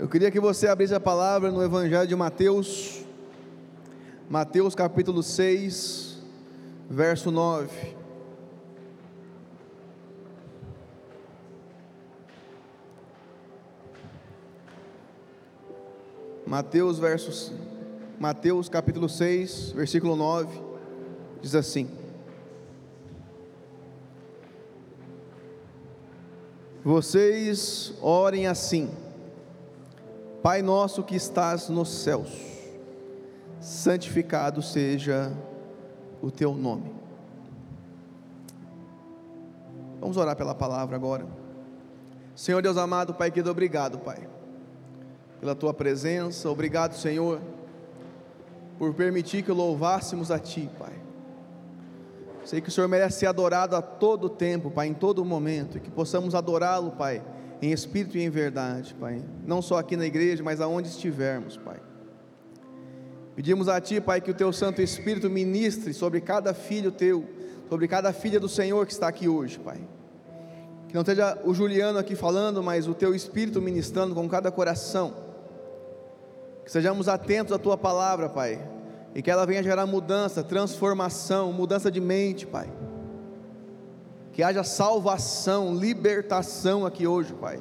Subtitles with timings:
[0.00, 3.04] Eu queria que você abrisse a palavra no Evangelho de Mateus,
[4.30, 6.22] Mateus capítulo 6,
[6.88, 7.96] verso 9.
[16.46, 17.50] Mateus, versos,
[18.20, 20.62] Mateus capítulo 6, versículo 9,
[21.42, 21.90] diz assim:
[26.84, 28.88] Vocês orem assim,
[30.48, 32.30] Pai nosso que estás nos céus,
[33.60, 35.30] santificado seja
[36.22, 36.90] o teu nome.
[40.00, 41.26] Vamos orar pela palavra agora.
[42.34, 44.26] Senhor Deus amado, Pai querido, obrigado, Pai,
[45.38, 47.42] pela tua presença, obrigado, Senhor,
[48.78, 50.94] por permitir que louvássemos a Ti, Pai.
[52.46, 55.80] Sei que o Senhor merece ser adorado a todo tempo, Pai, em todo momento, e
[55.82, 57.22] que possamos adorá-lo, Pai,
[57.60, 59.22] em espírito e em verdade, Pai.
[59.46, 61.80] Não só aqui na igreja, mas aonde estivermos, Pai.
[63.34, 67.24] Pedimos a Ti, Pai, que o Teu Santo Espírito ministre sobre cada filho Teu,
[67.68, 69.80] sobre cada filha do Senhor que está aqui hoje, Pai.
[70.88, 75.14] Que não seja o Juliano aqui falando, mas o Teu Espírito ministrando com cada coração.
[76.64, 78.60] Que sejamos atentos à Tua palavra, Pai
[79.14, 82.68] e que ela venha gerar mudança, transformação, mudança de mente, Pai.
[84.38, 87.58] Que haja salvação, libertação aqui hoje, Pai.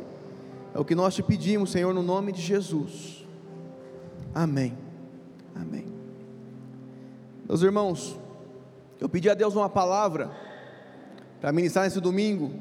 [0.75, 3.25] É o que nós te pedimos, Senhor, no nome de Jesus.
[4.31, 4.77] Amém.
[5.55, 5.87] Amém.
[7.49, 8.19] Meus irmãos,
[8.99, 10.29] eu pedi a Deus uma palavra
[11.41, 12.53] para ministrar nesse domingo.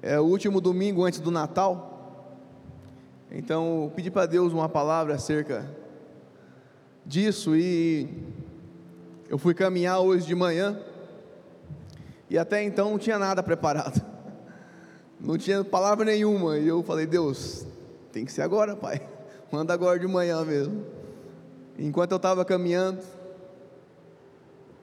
[0.00, 2.30] É o último domingo antes do Natal.
[3.32, 5.68] Então, eu pedi para Deus uma palavra acerca
[7.04, 8.08] disso e
[9.28, 10.80] eu fui caminhar hoje de manhã
[12.30, 14.00] e até então não tinha nada preparado,
[15.20, 16.56] não tinha palavra nenhuma.
[16.58, 17.66] E eu falei, Deus,
[18.12, 19.02] tem que ser agora, Pai,
[19.50, 20.84] manda agora de manhã mesmo.
[21.76, 23.00] Enquanto eu estava caminhando,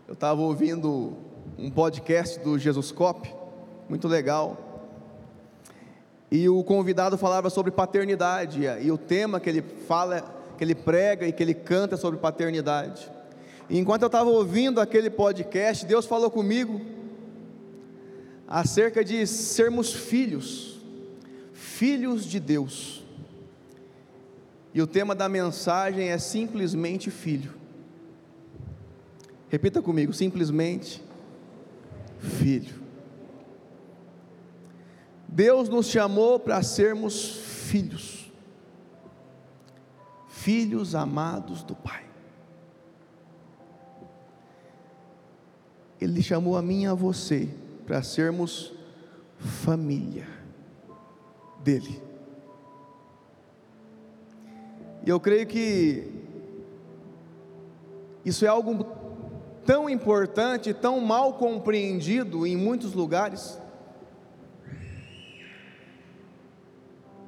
[0.10, 1.16] eu estava ouvindo
[1.58, 3.34] um podcast do Jesus Cop,
[3.88, 4.58] muito legal.
[6.30, 11.26] E o convidado falava sobre paternidade, e o tema que ele fala que ele prega
[11.26, 13.10] e que ele canta sobre paternidade.
[13.70, 16.97] E enquanto eu estava ouvindo aquele podcast, Deus falou comigo
[18.48, 20.80] acerca de sermos filhos,
[21.54, 23.04] filhos de Deus.
[24.74, 27.54] E o tema da mensagem é simplesmente filho.
[29.50, 31.04] Repita comigo, simplesmente
[32.20, 32.76] filho.
[35.28, 37.32] Deus nos chamou para sermos
[37.68, 38.28] filhos
[40.48, 42.06] filhos amados do Pai.
[46.00, 47.50] Ele chamou a mim e a você
[47.88, 48.74] para sermos
[49.40, 50.28] família
[51.64, 52.02] dele.
[55.06, 56.12] E eu creio que
[58.26, 58.86] isso é algo
[59.66, 63.58] tão importante, tão mal compreendido em muitos lugares.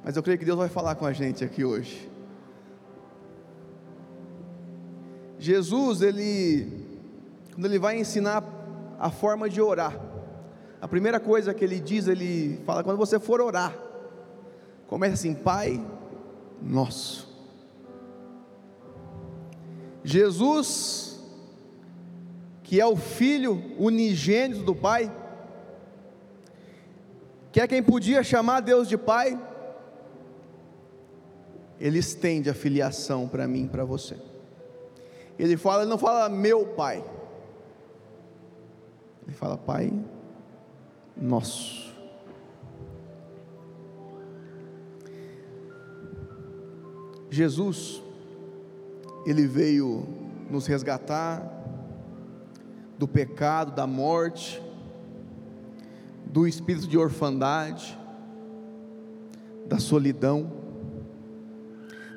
[0.04, 2.10] Mas eu creio que Deus vai falar com a gente aqui hoje.
[5.38, 6.86] Jesus, ele,
[7.54, 8.44] quando ele vai ensinar
[8.98, 10.09] a forma de orar,
[10.80, 13.76] a primeira coisa que ele diz, ele fala: quando você for orar,
[14.86, 15.84] começa assim, Pai
[16.62, 17.28] Nosso.
[20.02, 21.20] Jesus,
[22.62, 25.14] que é o Filho unigênito do Pai,
[27.52, 29.38] que é quem podia chamar Deus de Pai,
[31.78, 34.16] ele estende a filiação para mim e para você.
[35.38, 37.02] Ele fala, ele não fala meu pai.
[39.26, 39.92] Ele fala pai
[41.20, 41.90] nosso.
[47.30, 48.02] Jesus,
[49.24, 50.04] ele veio
[50.50, 51.60] nos resgatar
[52.98, 54.60] do pecado, da morte,
[56.26, 57.98] do espírito de orfandade,
[59.66, 60.50] da solidão,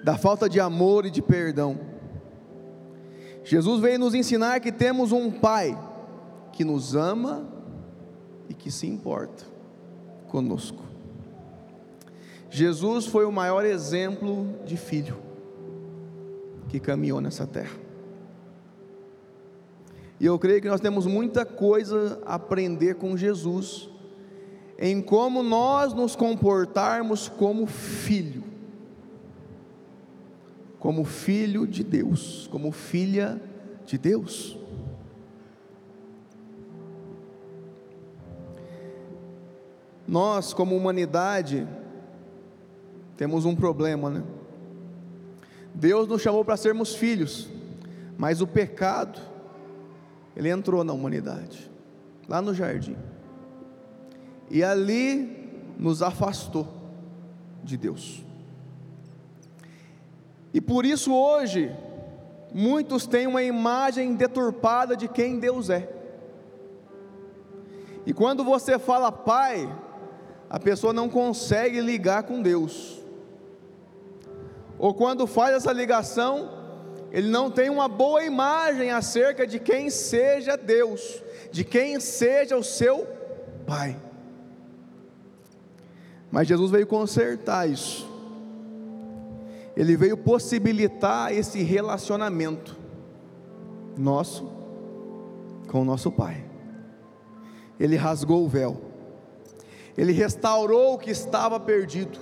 [0.04, 1.80] da falta de amor e de perdão.
[3.44, 5.78] Jesus veio nos ensinar que temos um Pai
[6.52, 7.53] que nos ama
[8.50, 9.46] e que se importa
[10.28, 10.84] conosco.
[12.50, 15.18] Jesus foi o maior exemplo de filho
[16.70, 17.76] que caminhou nessa terra.
[20.20, 23.90] E eu creio que nós temos muita coisa a aprender com Jesus,
[24.78, 28.54] em como nós nos comportarmos como filho
[30.84, 33.42] como filho de Deus, como filha
[33.86, 34.58] de Deus.
[40.14, 41.68] Nós, como humanidade,
[43.18, 44.24] temos um problema, né?
[45.74, 47.50] Deus nos chamou para sermos filhos,
[48.16, 49.20] mas o pecado,
[50.36, 51.68] ele entrou na humanidade,
[52.30, 52.96] lá no jardim,
[54.52, 55.50] e ali
[55.80, 56.68] nos afastou
[57.64, 58.24] de Deus.
[60.54, 61.76] E por isso hoje,
[62.54, 65.92] muitos têm uma imagem deturpada de quem Deus é.
[68.06, 69.68] E quando você fala Pai,
[70.54, 73.02] a pessoa não consegue ligar com Deus.
[74.78, 76.48] Ou quando faz essa ligação,
[77.12, 82.64] ele não tem uma boa imagem acerca de quem seja Deus, de quem seja o
[82.64, 83.08] seu
[83.66, 84.00] Pai.
[86.30, 88.08] Mas Jesus veio consertar isso.
[89.76, 92.78] Ele veio possibilitar esse relacionamento
[93.98, 94.52] nosso
[95.68, 96.46] com o nosso Pai.
[97.80, 98.93] Ele rasgou o véu.
[99.98, 102.20] Ele restaurou o que estava perdido.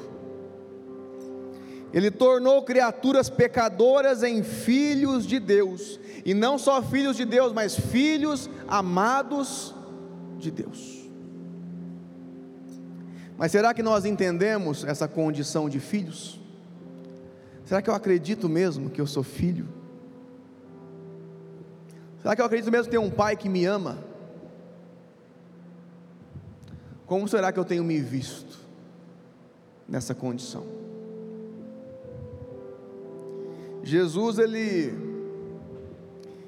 [1.94, 7.75] Ele tornou criaturas pecadoras em filhos de Deus, e não só filhos de Deus, mas
[7.77, 9.75] filhos amados
[10.38, 11.09] de Deus.
[13.38, 16.39] Mas será que nós entendemos essa condição de filhos?
[17.65, 19.67] Será que eu acredito mesmo que eu sou filho?
[22.21, 24.11] Será que eu acredito mesmo que tem um pai que me ama?
[27.12, 28.58] Como será que eu tenho me visto
[29.86, 30.66] nessa condição?
[33.84, 34.98] Jesus ele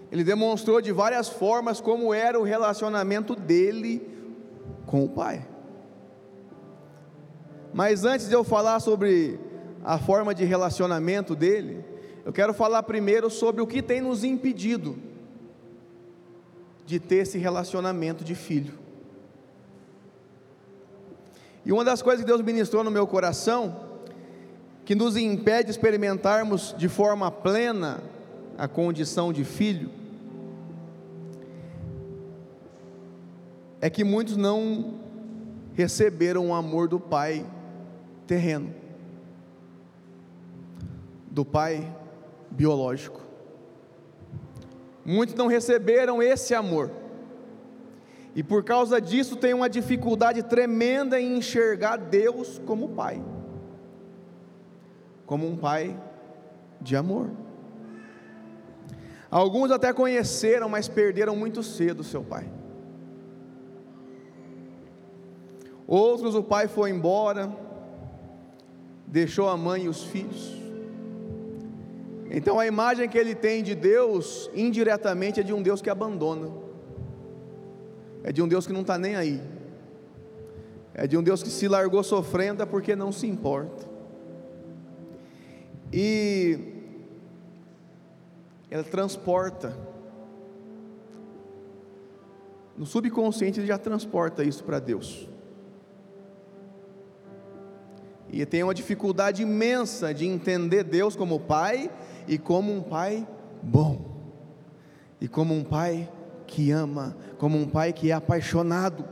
[0.10, 4.08] ele demonstrou de várias formas como era o relacionamento dele
[4.86, 5.46] com o Pai.
[7.74, 9.38] Mas antes de eu falar sobre
[9.84, 11.84] a forma de relacionamento dele,
[12.24, 14.98] eu quero falar primeiro sobre o que tem nos impedido
[16.86, 18.83] de ter esse relacionamento de filho.
[21.66, 23.76] E uma das coisas que Deus ministrou no meu coração,
[24.86, 28.02] que nos impede de experimentarmos de forma plena
[28.58, 29.90] a condição de filho,
[33.80, 34.96] é que muitos não
[35.74, 37.46] receberam o amor do Pai
[38.28, 38.74] terreno,
[41.30, 41.94] do pai
[42.50, 43.22] biológico.
[45.06, 46.90] Muitos não receberam esse amor,
[48.36, 53.24] e por causa disso tem uma dificuldade tremenda em enxergar Deus como Pai,
[55.26, 56.00] como um Pai
[56.82, 57.30] de amor.
[59.30, 62.48] Alguns até conheceram, mas perderam muito cedo seu pai.
[65.88, 67.52] Outros o pai foi embora,
[69.08, 70.54] deixou a mãe e os filhos.
[72.30, 76.52] Então a imagem que ele tem de Deus, indiretamente, é de um Deus que abandona,
[78.24, 79.42] é de um Deus que não está nem aí,
[80.94, 83.92] é de um Deus que se largou sofrendo porque não se importa.
[85.92, 86.58] E
[88.72, 89.78] ela transporta,
[92.76, 95.28] no subconsciente ele já transporta isso para Deus.
[98.34, 101.92] e tem uma dificuldade imensa de entender Deus como Pai
[102.28, 103.28] e como um Pai
[103.62, 104.12] bom,
[105.22, 106.10] e como um Pai
[106.48, 109.04] que ama, como um Pai que é apaixonado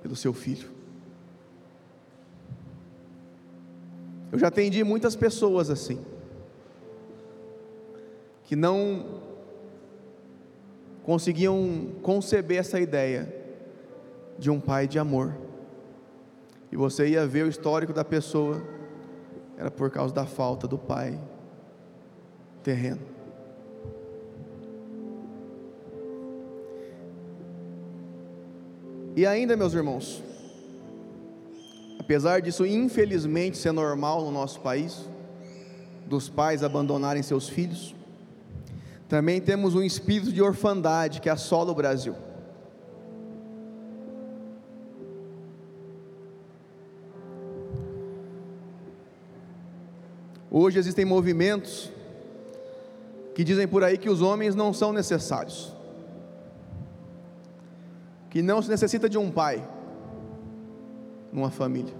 [0.00, 0.70] pelo seu filho.
[4.32, 6.02] Eu já atendi muitas pessoas assim,
[8.44, 9.20] que não
[11.02, 13.30] conseguiam conceber essa ideia
[14.38, 15.36] de um pai de amor
[16.72, 18.66] e você ia ver o histórico da pessoa,
[19.58, 21.20] era por causa da falta do pai
[22.62, 23.15] terreno.
[29.16, 30.22] E ainda, meus irmãos,
[31.98, 35.08] apesar disso infelizmente ser normal no nosso país,
[36.06, 37.94] dos pais abandonarem seus filhos,
[39.08, 42.14] também temos um espírito de orfandade que assola o Brasil.
[50.50, 51.90] Hoje existem movimentos
[53.34, 55.75] que dizem por aí que os homens não são necessários,
[58.36, 59.66] que não se necessita de um pai
[61.32, 61.94] numa família.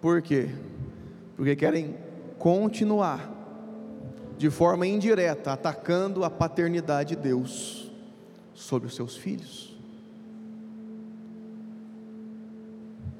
[0.00, 0.50] Por quê?
[1.34, 1.98] Porque querem
[2.38, 3.28] continuar
[4.38, 7.90] de forma indireta atacando a paternidade de Deus
[8.54, 9.76] sobre os seus filhos.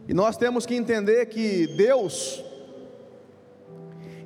[0.06, 2.40] E nós temos que entender que Deus,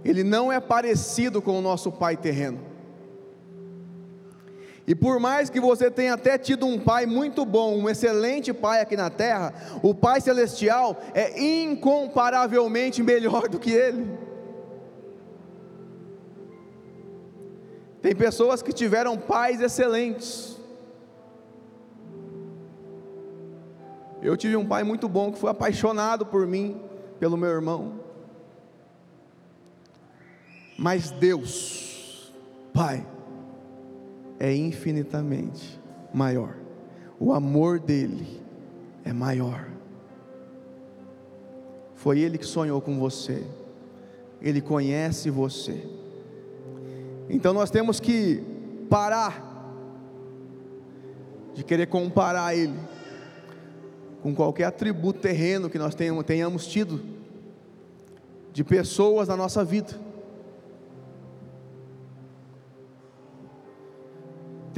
[0.05, 2.61] Ele não é parecido com o nosso pai terreno.
[4.89, 8.81] E por mais que você tenha até tido um pai muito bom, um excelente pai
[8.81, 9.53] aqui na terra,
[9.83, 14.19] o Pai Celestial é incomparavelmente melhor do que ele.
[18.01, 20.57] Tem pessoas que tiveram pais excelentes.
[24.23, 26.81] Eu tive um pai muito bom que foi apaixonado por mim,
[27.21, 28.01] pelo meu irmão.
[30.79, 32.33] Mas Deus,
[32.73, 33.07] Pai,
[34.39, 35.81] é infinitamente
[36.13, 36.57] maior.
[37.19, 38.41] O amor dele
[39.05, 39.69] é maior.
[41.95, 43.45] Foi ele que sonhou com você.
[44.41, 45.85] Ele conhece você.
[47.29, 48.43] Então nós temos que
[48.89, 49.45] parar
[51.55, 52.79] de querer comparar ele
[54.23, 57.01] com qualquer atributo terreno que nós tenhamos, tido
[58.53, 60.08] de pessoas na nossa vida.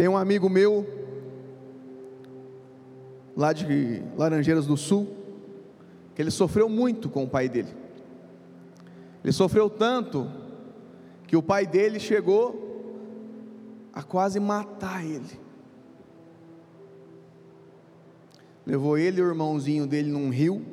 [0.00, 0.86] Tem um amigo meu,
[3.36, 5.14] lá de Laranjeiras do Sul,
[6.14, 7.68] que ele sofreu muito com o pai dele.
[9.22, 10.26] Ele sofreu tanto
[11.26, 12.88] que o pai dele chegou
[13.92, 15.38] a quase matar ele.
[18.64, 20.64] Levou ele e o irmãozinho dele num rio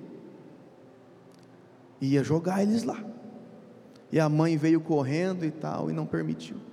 [2.00, 3.04] e ia jogar eles lá.
[4.10, 6.67] E a mãe veio correndo e tal e não permitiu.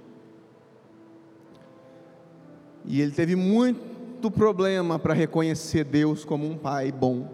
[2.84, 7.28] E ele teve muito problema para reconhecer Deus como um pai bom.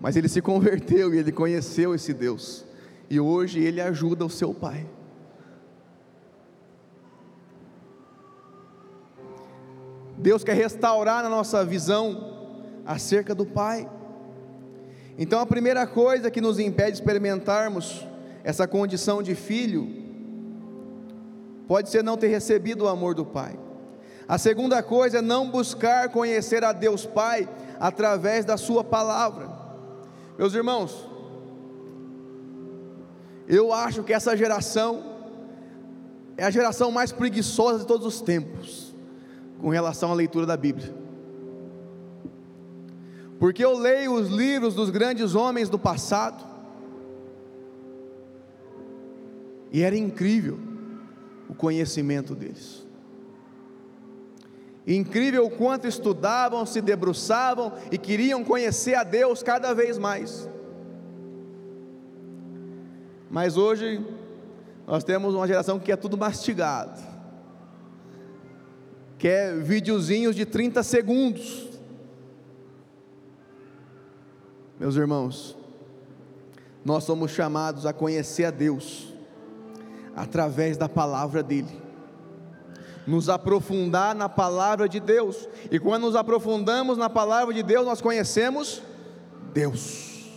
[0.00, 2.64] Mas ele se converteu e ele conheceu esse Deus.
[3.10, 4.86] E hoje ele ajuda o seu pai.
[10.18, 12.36] Deus quer restaurar na nossa visão
[12.84, 13.88] acerca do Pai.
[15.16, 18.04] Então a primeira coisa que nos impede de experimentarmos
[18.42, 19.88] essa condição de filho
[21.68, 23.58] pode ser não ter recebido o amor do Pai.
[24.28, 27.48] A segunda coisa é não buscar conhecer a Deus Pai
[27.80, 29.48] através da Sua palavra.
[30.36, 31.08] Meus irmãos,
[33.48, 35.02] eu acho que essa geração
[36.36, 38.94] é a geração mais preguiçosa de todos os tempos,
[39.58, 40.94] com relação à leitura da Bíblia.
[43.38, 46.46] Porque eu leio os livros dos grandes homens do passado,
[49.72, 50.58] e era incrível
[51.48, 52.87] o conhecimento deles.
[54.88, 60.48] Incrível o quanto estudavam, se debruçavam e queriam conhecer a Deus cada vez mais.
[63.30, 64.02] Mas hoje
[64.86, 66.98] nós temos uma geração que quer tudo mastigado.
[69.18, 71.68] Quer videozinhos de 30 segundos.
[74.80, 75.54] Meus irmãos,
[76.82, 79.12] nós somos chamados a conhecer a Deus
[80.16, 81.87] através da palavra dele
[83.08, 85.48] nos aprofundar na palavra de Deus.
[85.70, 88.82] E quando nos aprofundamos na palavra de Deus, nós conhecemos
[89.54, 90.28] Deus.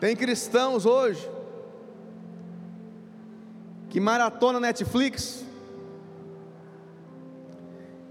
[0.00, 1.30] Tem cristãos hoje
[3.88, 5.44] que maratona Netflix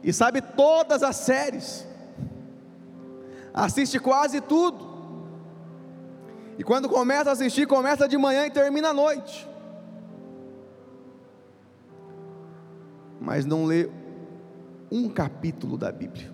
[0.01, 1.85] e sabe todas as séries,
[3.53, 4.95] assiste quase tudo.
[6.57, 9.54] E quando começa a assistir, começa de manhã e termina à noite.
[13.25, 13.89] Mas não lê
[14.91, 16.31] um capítulo da Bíblia.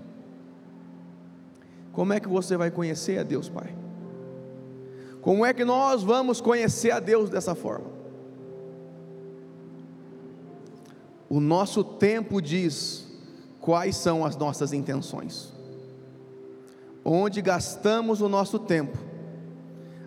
[1.93, 3.73] Como é que você vai conhecer a Deus, Pai?
[5.21, 7.87] Como é que nós vamos conhecer a Deus dessa forma?
[11.29, 13.07] O nosso tempo diz
[13.61, 15.53] quais são as nossas intenções.
[17.05, 18.97] Onde gastamos o nosso tempo,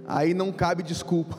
[0.07, 1.39] aí não cabe desculpa,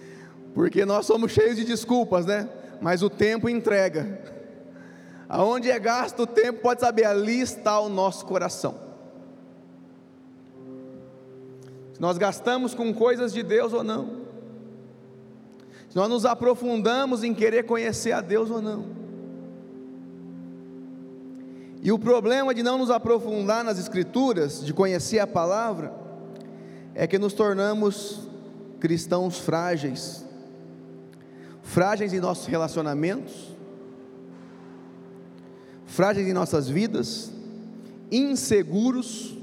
[0.54, 2.48] porque nós somos cheios de desculpas, né?
[2.80, 4.37] Mas o tempo entrega.
[5.28, 8.74] Aonde é gasto o tempo, pode saber, ali está o nosso coração.
[11.92, 14.22] Se nós gastamos com coisas de Deus ou não.
[15.90, 18.98] Se nós nos aprofundamos em querer conhecer a Deus ou não.
[21.82, 25.92] E o problema de não nos aprofundar nas Escrituras, de conhecer a palavra,
[26.94, 28.28] é que nos tornamos
[28.80, 30.24] cristãos frágeis,
[31.62, 33.57] frágeis em nossos relacionamentos,
[35.88, 37.32] frágeis em nossas vidas,
[38.12, 39.36] inseguros,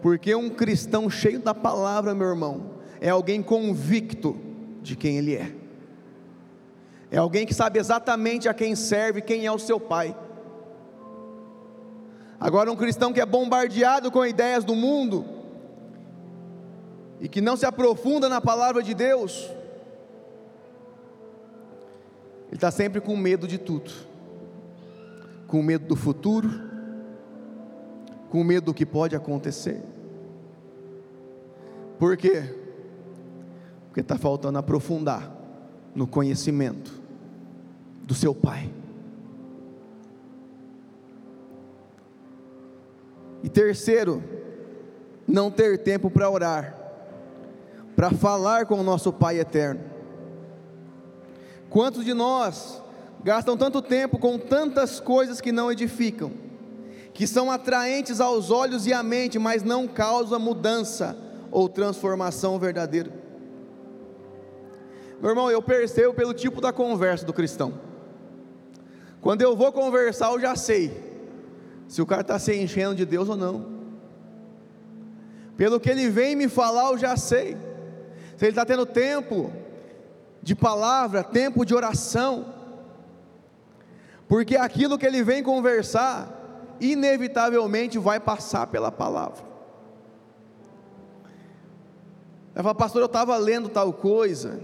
[0.00, 4.36] porque um cristão cheio da palavra, meu irmão, é alguém convicto
[4.80, 5.52] de quem ele é,
[7.10, 10.16] é alguém que sabe exatamente a quem serve, quem é o seu pai.
[12.38, 15.24] Agora, um cristão que é bombardeado com ideias do mundo
[17.20, 19.50] e que não se aprofunda na palavra de Deus,
[22.46, 23.92] Ele está sempre com medo de tudo,
[25.46, 26.48] com medo do futuro,
[28.30, 29.82] com medo do que pode acontecer.
[31.98, 32.42] Por quê?
[33.86, 35.30] Porque está faltando aprofundar
[35.94, 37.00] no conhecimento
[38.02, 38.70] do seu Pai.
[43.42, 44.22] E terceiro,
[45.26, 46.76] não ter tempo para orar,
[47.94, 49.80] para falar com o nosso Pai eterno.
[51.70, 52.82] Quantos de nós
[53.26, 56.30] gastam tanto tempo com tantas coisas que não edificam,
[57.12, 61.18] que são atraentes aos olhos e à mente, mas não causam mudança
[61.50, 63.10] ou transformação verdadeira?
[65.20, 67.80] Meu irmão, eu percebo pelo tipo da conversa do cristão.
[69.20, 70.96] Quando eu vou conversar, eu já sei
[71.88, 73.66] se o cara está se enchendo de Deus ou não.
[75.56, 77.56] Pelo que ele vem me falar, eu já sei.
[78.36, 79.50] Se ele está tendo tempo
[80.40, 82.54] de palavra, tempo de oração.
[84.28, 86.28] Porque aquilo que ele vem conversar,
[86.80, 89.44] inevitavelmente vai passar pela palavra.
[92.54, 94.60] Ela fala, pastor, eu estava lendo tal coisa.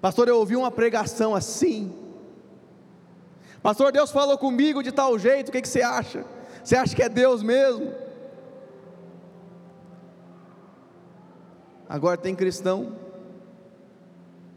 [0.00, 1.94] Pastor, eu ouvi uma pregação assim.
[3.62, 6.24] Pastor, Deus falou comigo de tal jeito, o que, que você acha?
[6.64, 7.92] Você acha que é Deus mesmo?
[11.88, 12.96] Agora tem cristão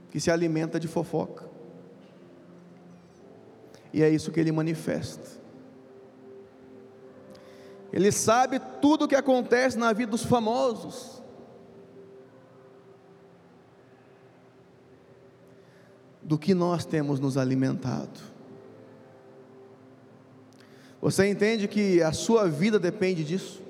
[0.09, 1.44] que se alimenta de fofoca.
[3.95, 5.25] E é isso que ele manifesta.
[7.93, 11.23] Ele sabe tudo o que acontece na vida dos famosos.
[16.21, 18.19] Do que nós temos nos alimentado.
[21.01, 23.63] Você entende que a sua vida depende disso?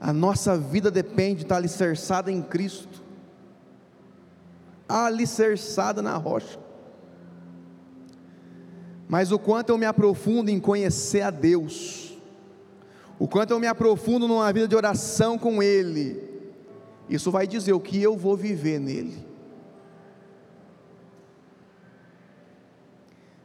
[0.00, 3.02] A nossa vida depende de estar alicerçada em Cristo,
[4.88, 6.61] alicerçada na rocha.
[9.12, 12.18] Mas o quanto eu me aprofundo em conhecer a Deus,
[13.18, 16.18] o quanto eu me aprofundo numa vida de oração com Ele,
[17.10, 19.22] isso vai dizer o que eu vou viver nele.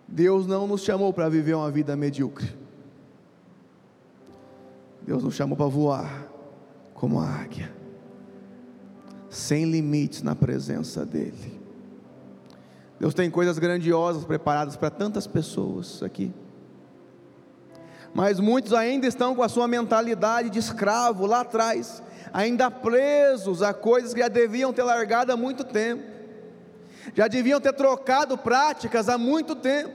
[0.08, 2.56] Deus não nos chamou para viver uma vida medíocre.
[5.02, 6.32] Deus nos chamou para voar
[6.94, 7.76] como a águia,
[9.30, 11.67] sem limites na presença dEle.
[13.00, 16.34] Deus tem coisas grandiosas preparadas para tantas pessoas aqui.
[18.14, 22.02] Mas muitos ainda estão com a sua mentalidade de escravo lá atrás,
[22.34, 26.04] ainda presos a coisas que já deviam ter largado há muito tempo,
[27.14, 29.94] já deviam ter trocado práticas há muito tempo.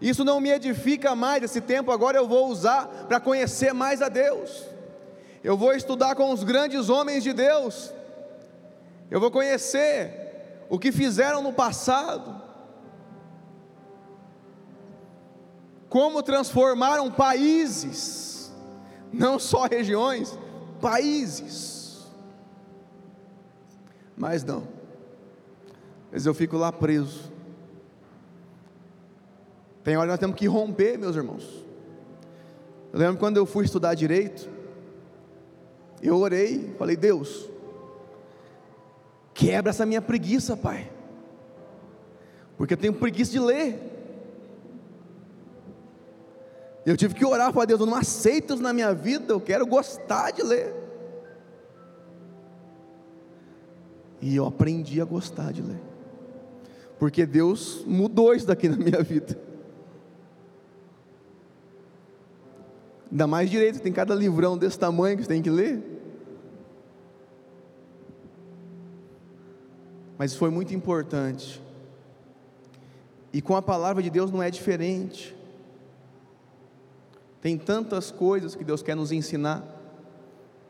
[0.00, 4.08] Isso não me edifica mais, esse tempo agora eu vou usar para conhecer mais a
[4.08, 4.64] Deus.
[5.42, 7.92] Eu vou estudar com os grandes homens de Deus.
[9.10, 10.23] Eu vou conhecer
[10.68, 12.42] o que fizeram no passado.
[15.88, 18.52] Como transformaram países,
[19.12, 20.36] não só regiões,
[20.80, 22.06] países.
[24.16, 24.66] Mas não.
[26.10, 27.34] Mas eu fico lá preso
[29.84, 31.46] tem hora que nós temos que romper, meus irmãos.
[32.90, 34.48] Eu lembro quando eu fui estudar direito,
[36.02, 37.50] eu orei, falei, Deus,
[39.34, 40.90] quebra essa minha preguiça, Pai,
[42.56, 43.90] porque eu tenho preguiça de ler.
[46.86, 49.66] Eu tive que orar para Deus, eu não aceito isso na minha vida, eu quero
[49.66, 50.74] gostar de ler.
[54.20, 55.80] E eu aprendi a gostar de ler,
[56.98, 59.36] porque Deus mudou isso daqui na minha vida.
[63.10, 65.93] Ainda mais direito, tem cada livrão desse tamanho que você tem que ler.
[70.18, 71.60] Mas foi muito importante.
[73.32, 75.34] E com a palavra de Deus não é diferente.
[77.40, 79.62] Tem tantas coisas que Deus quer nos ensinar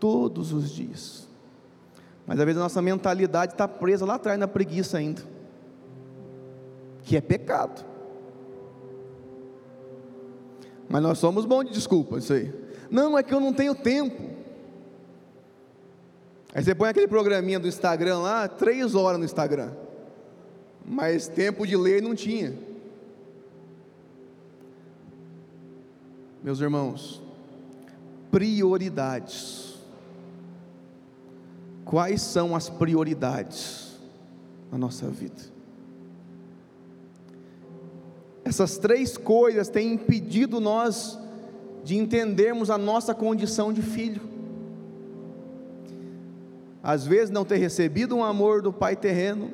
[0.01, 1.29] todos os dias.
[2.27, 5.23] Mas às vezes a nossa mentalidade está presa lá atrás na preguiça ainda,
[7.03, 7.85] que é pecado.
[10.89, 12.53] Mas nós somos bons de desculpa, isso aí.
[12.91, 14.23] Não, é que eu não tenho tempo.
[16.55, 19.73] Aí você põe aquele programinha do Instagram lá, três horas no Instagram.
[20.87, 22.57] Mas tempo de ler não tinha.
[26.43, 27.21] Meus irmãos,
[28.31, 29.75] prioridades.
[31.85, 33.99] Quais são as prioridades
[34.71, 35.43] na nossa vida?
[38.45, 41.19] Essas três coisas têm impedido nós
[41.83, 44.34] de entendermos a nossa condição de filho.
[46.85, 49.51] Às vezes, não ter recebido um amor do Pai terreno,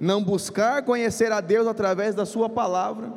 [0.00, 3.12] não buscar conhecer a Deus através da Sua palavra,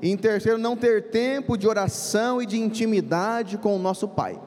[0.00, 4.40] e em terceiro, não ter tempo de oração e de intimidade com o nosso Pai.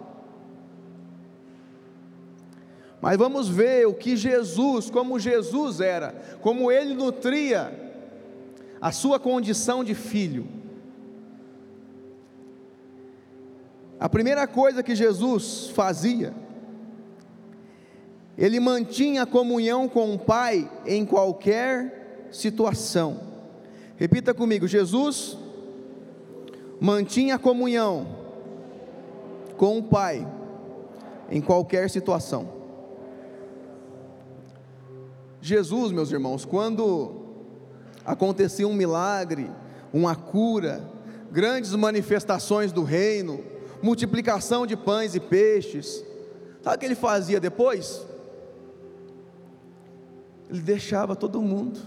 [3.00, 7.80] Mas vamos ver o que Jesus, como Jesus era, como ele nutria
[8.82, 10.48] a sua condição de filho.
[14.00, 16.34] A primeira coisa que Jesus fazia
[18.38, 23.20] ele mantinha comunhão com o Pai em qualquer situação.
[23.96, 25.38] Repita comigo: Jesus
[26.80, 28.08] mantinha comunhão
[29.56, 30.28] com o Pai
[31.30, 32.62] em qualquer situação.
[35.40, 37.24] Jesus, meus irmãos, quando
[38.06, 39.50] acontecia um milagre,
[39.94, 40.82] uma cura,
[41.32, 43.44] grandes manifestações do reino,
[43.82, 46.04] multiplicação de pães e peixes,
[46.62, 48.02] sabe o que ele fazia depois?
[50.54, 51.80] Ele deixava todo mundo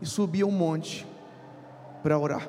[0.00, 1.06] e subia um monte
[2.02, 2.48] para orar.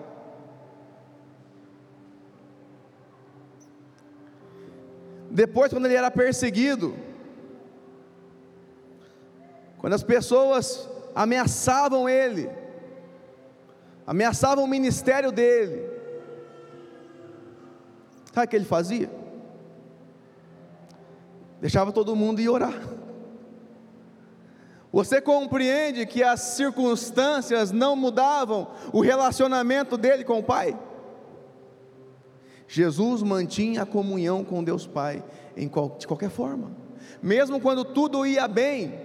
[5.29, 6.95] Depois, quando ele era perseguido,
[9.77, 12.49] quando as pessoas ameaçavam ele,
[14.07, 15.85] ameaçavam o ministério dele,
[18.33, 19.11] sabe o que ele fazia?
[21.59, 23.00] Deixava todo mundo ir orar.
[24.91, 30.77] Você compreende que as circunstâncias não mudavam o relacionamento dele com o Pai?
[32.67, 35.23] Jesus mantinha a comunhão com Deus Pai
[35.97, 36.71] de qualquer forma,
[37.21, 38.99] mesmo quando tudo ia bem,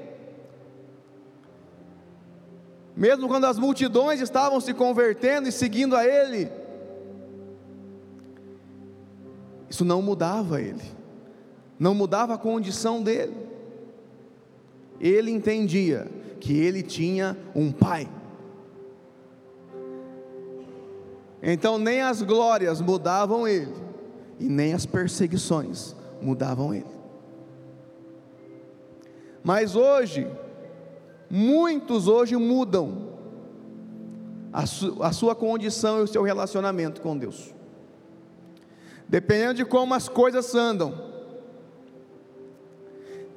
[2.96, 6.50] mesmo quando as multidões estavam se convertendo e seguindo a Ele,
[9.68, 10.84] isso não mudava ele,
[11.78, 13.45] não mudava a condição dele
[15.00, 16.06] ele entendia
[16.40, 18.08] que ele tinha um pai.
[21.42, 23.72] Então nem as glórias mudavam ele,
[24.38, 26.96] e nem as perseguições mudavam ele.
[29.42, 30.26] Mas hoje,
[31.30, 33.14] muitos hoje mudam
[34.52, 37.54] a, su, a sua condição e o seu relacionamento com Deus.
[39.08, 41.05] Dependendo de como as coisas andam,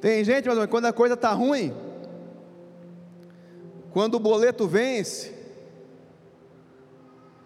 [0.02, 1.76] tem gente, mas quando a coisa está ruim,
[3.92, 5.34] quando o boleto vence,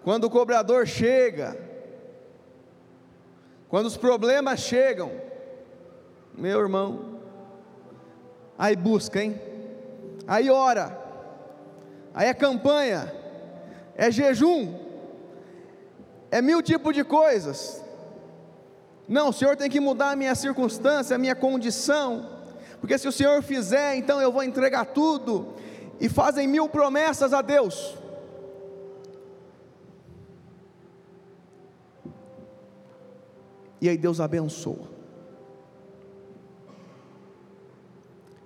[0.03, 1.57] quando o cobrador chega,
[3.69, 5.11] quando os problemas chegam,
[6.35, 7.19] meu irmão,
[8.57, 9.41] aí busca, hein?
[10.27, 10.95] Aí ora,
[12.13, 13.11] aí é campanha,
[13.95, 14.77] é jejum,
[16.29, 17.83] é mil tipos de coisas.
[19.07, 22.32] Não, o Senhor tem que mudar a minha circunstância, a minha condição
[22.83, 25.53] porque se o Senhor fizer, então eu vou entregar tudo,
[26.01, 27.97] e fazem mil promessas a Deus.
[33.79, 34.89] E aí Deus abençoa.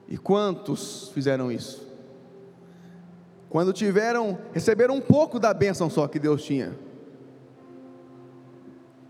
[0.07, 1.91] E quantos fizeram isso?
[3.49, 6.77] Quando tiveram, receberam um pouco da bênção só que Deus tinha,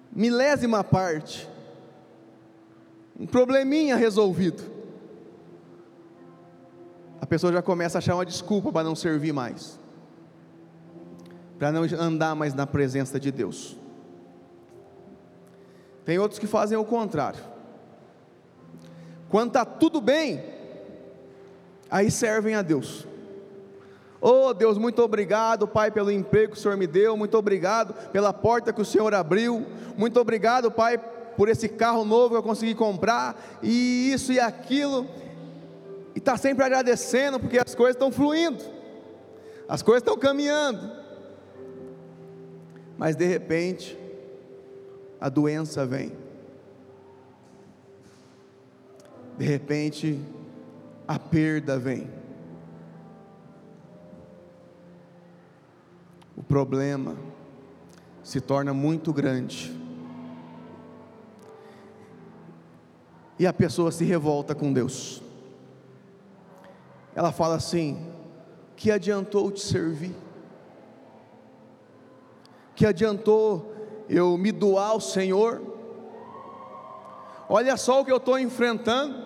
[0.09, 1.49] milésima parte,
[3.19, 4.76] um probleminha resolvido
[7.21, 9.79] a pessoa já começa a achar uma desculpa para não servir mais,
[11.57, 13.75] para não andar mais na presença de Deus.
[16.05, 17.39] Tem outros que fazem o contrário.
[19.29, 20.43] Quando está tudo bem,
[21.89, 23.05] aí servem a Deus.
[24.21, 28.33] Oh Deus, muito obrigado, Pai, pelo emprego que o Senhor me deu, muito obrigado pela
[28.33, 32.73] porta que o Senhor abriu, muito obrigado, Pai, por esse carro novo que eu consegui
[32.73, 35.05] comprar, e isso e aquilo,
[36.17, 38.63] e está sempre agradecendo porque as coisas estão fluindo,
[39.69, 40.91] as coisas estão caminhando,
[42.97, 43.95] mas de repente
[45.21, 46.11] a doença vem,
[49.37, 50.19] de repente
[51.07, 52.09] a perda vem,
[56.35, 57.15] o problema
[58.23, 59.71] se torna muito grande.
[63.37, 65.26] E a pessoa se revolta com Deus
[67.17, 67.97] ela fala assim:
[68.75, 70.15] que adiantou te servir?
[72.75, 73.73] Que adiantou
[74.07, 75.59] eu me doar ao Senhor?
[77.49, 79.17] Olha só o que eu estou enfrentando,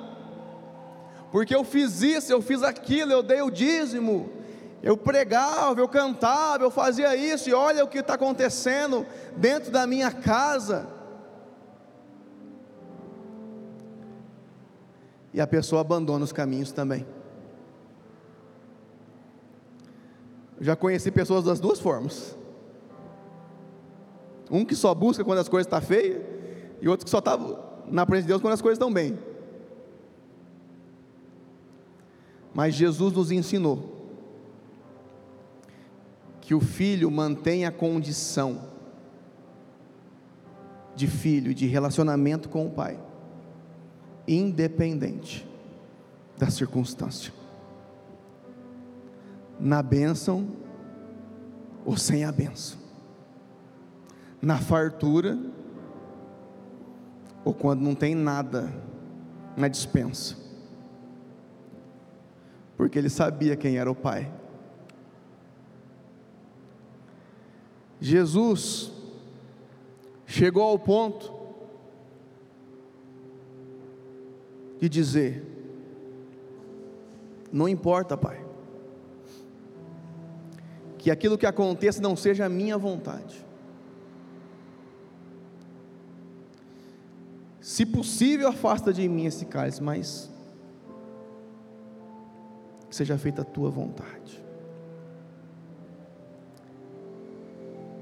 [1.34, 4.30] porque eu fiz isso, eu fiz aquilo, eu dei o dízimo,
[4.82, 9.86] eu pregava, eu cantava, eu fazia isso, e olha o que está acontecendo dentro da
[9.86, 10.88] minha casa.
[15.34, 17.06] E a pessoa abandona os caminhos também.
[20.62, 22.38] Já conheci pessoas das duas formas.
[24.50, 26.22] Um que só busca quando as coisas estão tá feias,
[26.80, 27.36] e outro que só está
[27.88, 29.18] na presença de Deus quando as coisas estão bem.
[32.54, 34.02] Mas Jesus nos ensinou
[36.42, 38.70] que o filho mantém a condição
[40.96, 43.00] de filho, de relacionamento com o pai,
[44.28, 45.48] independente
[46.38, 47.41] da circunstância.
[49.62, 50.48] Na bênção
[51.86, 52.80] ou sem a bênção.
[54.42, 55.38] Na fartura
[57.46, 58.74] ou quando não tem nada
[59.56, 60.36] na dispensa.
[62.76, 64.32] Porque ele sabia quem era o pai.
[68.00, 68.92] Jesus
[70.26, 71.32] chegou ao ponto
[74.80, 75.46] de dizer:
[77.52, 78.44] Não importa, Pai,
[81.02, 83.44] que aquilo que aconteça não seja a minha vontade.
[87.60, 90.30] Se possível, afasta de mim esse cálice, mas
[92.88, 94.40] que seja feita a tua vontade.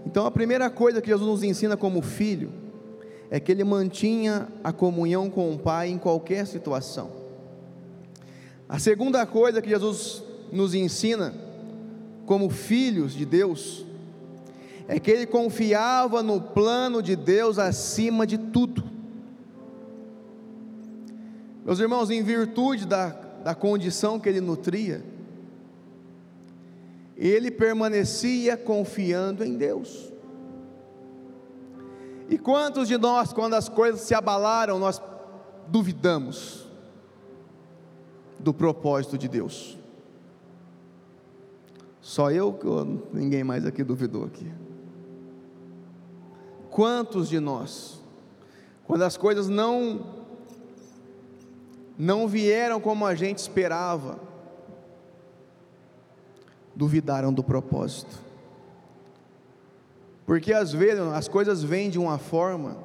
[0.05, 2.51] Então a primeira coisa que Jesus nos ensina como filho
[3.31, 7.11] é que ele mantinha a comunhão com o Pai em qualquer situação.
[8.67, 11.47] A segunda coisa que Jesus nos ensina
[12.29, 13.83] como filhos de Deus
[14.87, 18.83] é que ele confiava no plano de Deus acima de tudo.
[21.65, 23.07] Meus irmãos, em virtude da,
[23.43, 25.03] da condição que ele nutria,
[27.17, 30.13] ele permanecia confiando em Deus.
[32.29, 35.01] E quantos de nós, quando as coisas se abalaram, nós
[35.67, 36.67] duvidamos
[38.37, 39.78] do propósito de Deus?
[42.09, 44.51] Só eu ou ninguém mais aqui duvidou aqui?
[46.71, 48.01] Quantos de nós,
[48.83, 50.07] quando as coisas não
[51.95, 54.19] não vieram como a gente esperava,
[56.75, 58.17] duvidaram do propósito.
[60.25, 62.75] Porque às vezes as coisas vêm de uma forma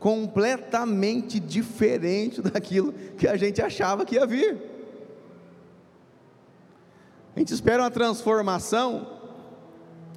[0.00, 4.75] completamente diferente daquilo que a gente achava que ia vir.
[7.36, 9.06] A gente espera uma transformação,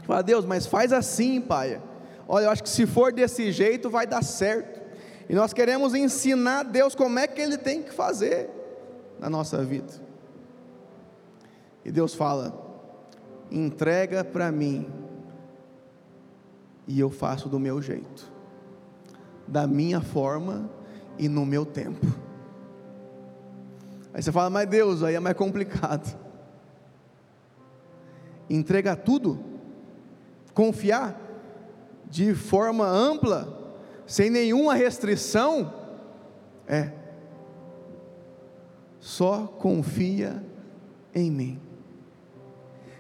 [0.07, 1.81] fala, Deus, mas faz assim, Pai.
[2.25, 4.79] Olha, eu acho que se for desse jeito vai dar certo.
[5.27, 8.49] E nós queremos ensinar a Deus como é que Ele tem que fazer
[9.19, 9.91] na nossa vida.
[11.83, 12.57] E Deus fala:
[13.51, 14.87] entrega para mim
[16.87, 18.31] e eu faço do meu jeito,
[19.45, 20.69] da minha forma
[21.17, 22.07] e no meu tempo.
[24.13, 26.28] Aí você fala, mas Deus, aí é mais complicado.
[28.49, 29.39] Entregar tudo,
[30.53, 31.19] confiar
[32.09, 33.75] de forma ampla,
[34.07, 35.73] sem nenhuma restrição,
[36.67, 36.91] é.
[38.99, 40.43] Só confia
[41.13, 41.59] em mim.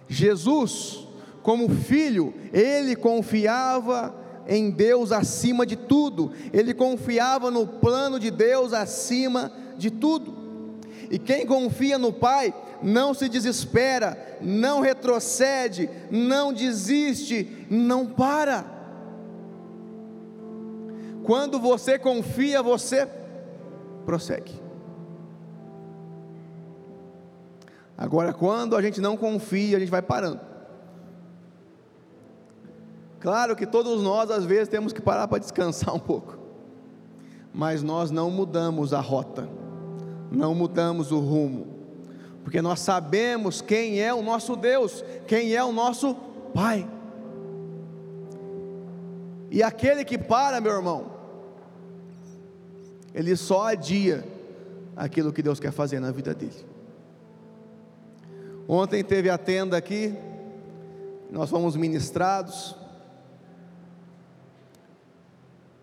[0.07, 1.07] Jesus,
[1.43, 4.15] como filho, ele confiava
[4.47, 10.38] em Deus acima de tudo, ele confiava no plano de Deus acima de tudo.
[11.09, 18.65] E quem confia no Pai não se desespera, não retrocede, não desiste, não para.
[21.23, 23.07] Quando você confia, você
[24.05, 24.53] prossegue.
[27.97, 30.39] Agora, quando a gente não confia, a gente vai parando.
[33.19, 36.37] Claro que todos nós, às vezes, temos que parar para descansar um pouco,
[37.53, 39.49] mas nós não mudamos a rota,
[40.31, 41.67] não mudamos o rumo,
[42.43, 46.15] porque nós sabemos quem é o nosso Deus, quem é o nosso
[46.53, 46.87] Pai.
[49.51, 51.11] E aquele que para, meu irmão,
[53.13, 54.23] ele só adia
[54.95, 56.65] aquilo que Deus quer fazer na vida dele.
[58.67, 60.13] Ontem teve a tenda aqui,
[61.31, 62.75] nós fomos ministrados.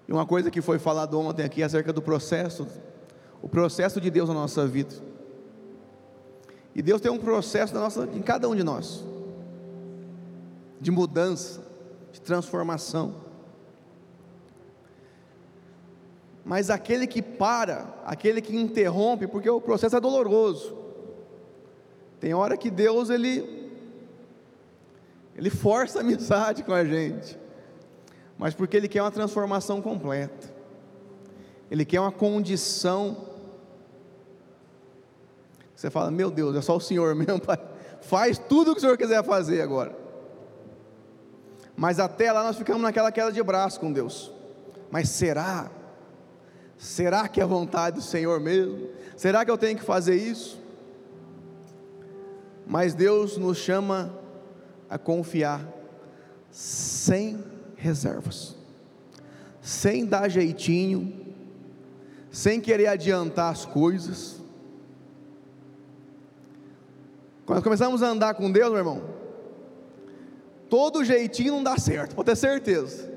[0.07, 2.69] E uma coisa que foi falado ontem aqui acerca do processo,
[3.43, 4.95] o processo de Deus na nossa vida.
[6.75, 9.05] E Deus tem um processo na nossa, em cada um de nós,
[10.81, 11.63] de mudança,
[12.13, 13.15] de transformação.
[16.45, 20.77] Mas aquele que para, aquele que interrompe, porque o processo é doloroso.
[22.21, 23.57] Tem hora que Deus ele
[25.35, 27.39] ele força a amizade com a gente,
[28.39, 30.56] mas porque ele quer uma transformação completa.
[31.71, 33.17] Ele quer uma condição.
[35.75, 38.81] Você fala, meu Deus, é só o Senhor mesmo para Faz tudo o que o
[38.81, 39.97] Senhor quiser fazer agora.
[41.77, 44.33] Mas até lá nós ficamos naquela queda de braço com Deus.
[44.91, 45.71] Mas será?
[46.79, 48.89] Será que é vontade do Senhor mesmo?
[49.17, 50.59] Será que eu tenho que fazer isso?
[52.67, 54.17] Mas Deus nos chama
[54.89, 55.67] a confiar
[56.51, 57.45] sem
[57.77, 58.57] reservas,
[59.61, 61.26] sem dar jeitinho,
[62.31, 64.41] sem querer adiantar as coisas.
[67.45, 69.03] Quando começamos a andar com Deus, meu irmão,
[70.69, 73.17] todo jeitinho não dá certo, pode ter certeza.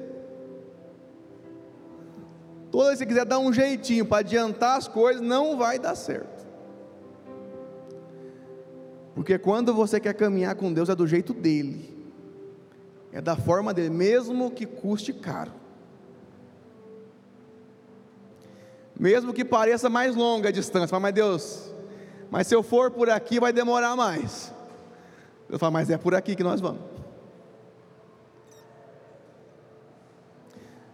[2.71, 5.95] Toda vez que você quiser dar um jeitinho para adiantar as coisas, não vai dar
[5.95, 6.47] certo.
[9.15, 11.97] Porque quando você quer caminhar com Deus, é do jeito dele,
[13.11, 15.58] é da forma dele, mesmo que custe caro.
[18.99, 21.73] Mesmo que pareça mais longa a distância, mas Deus,
[22.29, 24.53] mas se eu for por aqui vai demorar mais.
[25.49, 26.81] Eu falo, mas é por aqui que nós vamos.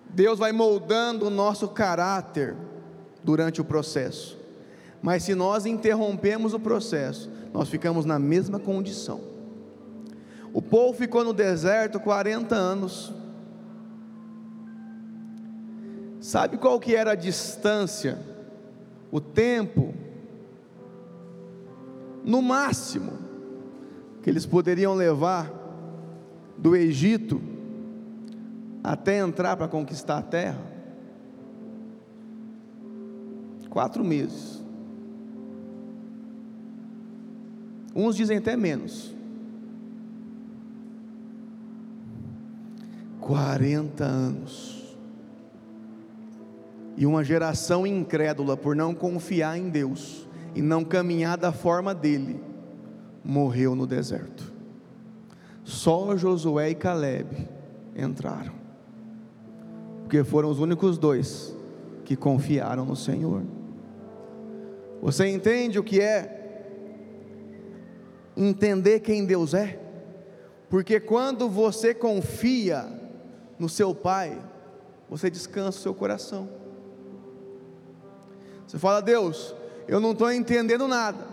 [0.07, 2.55] Deus vai moldando o nosso caráter
[3.23, 4.37] durante o processo.
[5.01, 9.19] Mas se nós interrompemos o processo, nós ficamos na mesma condição.
[10.53, 13.13] O povo ficou no deserto 40 anos.
[16.25, 18.17] Sabe qual que era a distância?
[19.11, 19.93] O tempo
[22.23, 23.13] no máximo
[24.23, 25.53] que eles poderiam levar
[26.57, 27.39] do Egito
[28.83, 30.65] até entrar para conquistar a terra?
[33.69, 34.63] Quatro meses.
[37.95, 39.15] Uns dizem até menos.
[43.19, 44.74] 40 anos.
[46.97, 52.39] E uma geração incrédula por não confiar em Deus e não caminhar da forma dele,
[53.23, 54.53] morreu no deserto.
[55.63, 57.27] Só Josué e Caleb
[57.95, 58.65] entraram
[60.05, 61.55] porque foram os únicos dois
[62.05, 63.41] que confiaram no Senhor.
[65.01, 66.61] Você entende o que é
[68.37, 69.79] entender quem Deus é?
[70.69, 72.87] Porque quando você confia
[73.57, 74.39] no seu Pai,
[75.09, 76.47] você descansa o seu coração.
[78.75, 79.55] Você fala, Deus,
[79.87, 81.25] eu não estou entendendo nada,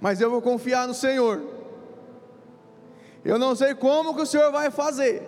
[0.00, 1.40] mas eu vou confiar no Senhor.
[3.24, 5.22] Eu não sei como que o Senhor vai fazer,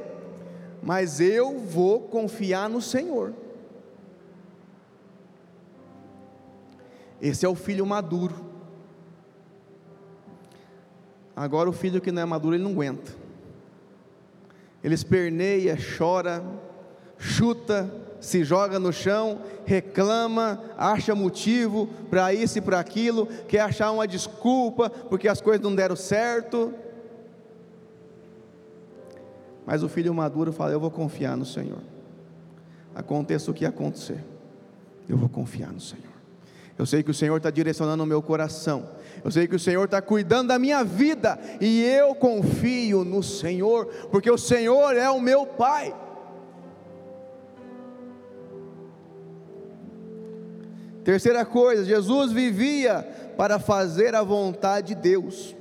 [0.83, 3.33] mas eu vou confiar no Senhor.
[7.23, 8.35] Esse é o filho maduro.
[11.37, 13.15] Agora o filho que não é maduro, ele não aguenta.
[14.83, 16.45] Ele esperneia, chora,
[17.17, 17.89] chuta,
[18.21, 24.07] se joga no chão, reclama, acha motivo para isso e para aquilo, quer achar uma
[24.07, 26.73] desculpa porque as coisas não deram certo.
[29.67, 31.81] Mas o filho maduro fala: Eu vou confiar no Senhor.
[32.95, 34.25] Aconteça o que acontecer,
[35.09, 36.09] eu vou confiar no Senhor.
[36.79, 38.89] Eu sei que o Senhor está direcionando o meu coração.
[39.25, 41.37] Eu sei que o Senhor está cuidando da minha vida.
[41.61, 45.93] E eu confio no Senhor, porque o Senhor é o meu Pai.
[51.09, 53.01] Terceira coisa, Jesus vivia
[53.35, 55.57] para fazer a vontade de Deus.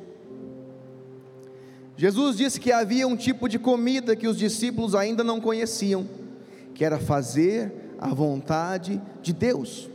[1.95, 6.05] Jesus disse que havia um tipo de comida que os discípulos ainda não conheciam,
[6.75, 9.89] que era fazer a vontade de Deus.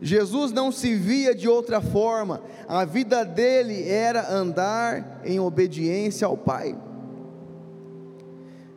[0.00, 6.38] Jesus não se via de outra forma, a vida dele era andar em obediência ao
[6.38, 6.74] Pai.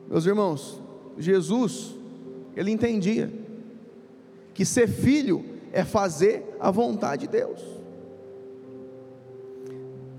[0.10, 0.82] Meus irmãos,
[1.18, 1.96] Jesus,
[2.58, 3.43] ele entendia
[4.54, 7.60] que ser filho é fazer a vontade de Deus.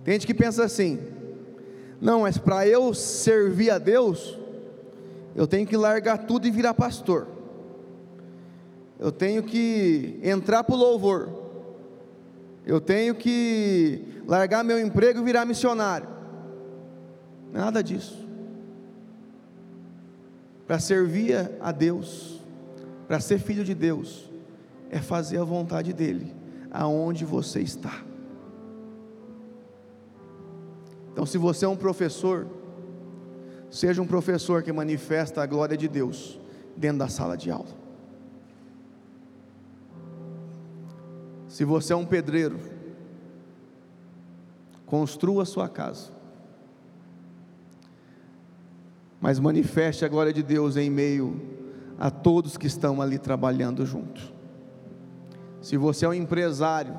[0.03, 0.99] Tem gente que pensa assim:
[2.01, 4.38] não, mas para eu servir a Deus,
[5.35, 7.27] eu tenho que largar tudo e virar pastor.
[8.99, 11.29] Eu tenho que entrar para o louvor.
[12.66, 16.09] Eu tenho que largar meu emprego e virar missionário.
[17.53, 18.27] Nada disso.
[20.67, 22.40] Para servir a Deus,
[23.07, 24.31] para ser filho de Deus,
[24.90, 26.35] é fazer a vontade dEle,
[26.71, 28.02] aonde você está.
[31.13, 32.46] Então, se você é um professor,
[33.71, 36.40] seja um professor que manifesta a glória de Deus
[36.77, 37.85] dentro da sala de aula.
[41.48, 42.59] Se você é um pedreiro,
[44.87, 46.11] construa a sua casa,
[49.21, 51.40] mas manifeste a glória de Deus em meio
[51.99, 54.21] a todos que estão ali trabalhando junto.
[55.61, 56.99] Se você é um empresário,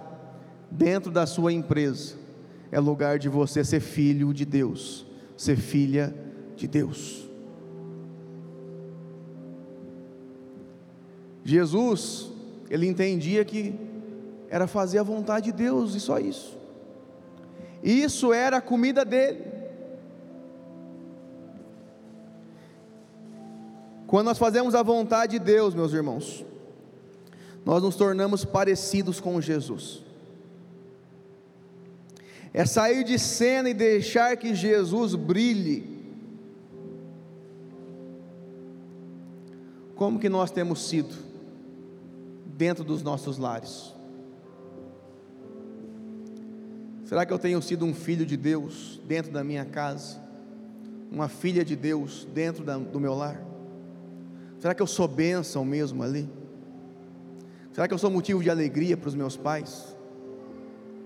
[0.72, 2.16] dentro da sua empresa,
[2.72, 5.06] é lugar de você ser filho de Deus,
[5.38, 6.14] ser filha
[6.56, 7.30] de Deus.
[11.43, 12.32] Jesus,
[12.70, 13.76] ele entendia que
[14.50, 16.58] era fazer a vontade de Deus e só isso.
[17.84, 19.55] Isso era a comida dele.
[24.16, 26.45] Quando nós fazemos a vontade de Deus, meus irmãos,
[27.66, 30.05] nós nos tornamos parecidos com Jesus.
[32.53, 36.01] É sair de cena e deixar que Jesus brilhe
[39.95, 41.13] como que nós temos sido
[42.45, 43.93] dentro dos nossos lares?
[47.03, 50.24] Será que eu tenho sido um filho de Deus dentro da minha casa?
[51.11, 53.55] Uma filha de Deus dentro da, do meu lar?
[54.66, 56.28] Será que eu sou bênção mesmo ali?
[57.72, 59.95] Será que eu sou motivo de alegria para os meus pais?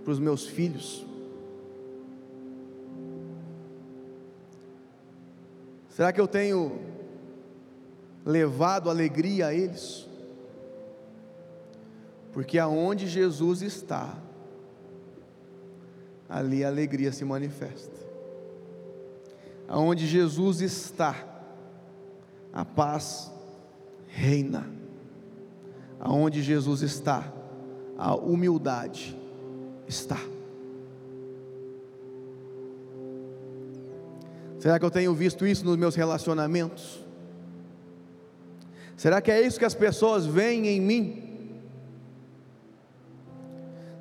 [0.01, 1.05] Para os meus filhos?
[5.89, 6.79] Será que eu tenho
[8.25, 10.07] levado alegria a eles.
[12.31, 14.17] Porque aonde Jesus está,
[16.29, 17.97] ali a alegria se manifesta.
[19.67, 21.27] Aonde Jesus está,
[22.53, 23.37] a paz
[24.09, 24.67] reina.
[25.99, 27.31] Aonde Jesus está,
[27.97, 29.17] a humildade
[29.87, 30.19] está.
[34.59, 36.99] Será que eu tenho visto isso nos meus relacionamentos?
[38.97, 41.51] Será que é isso que as pessoas veem em mim?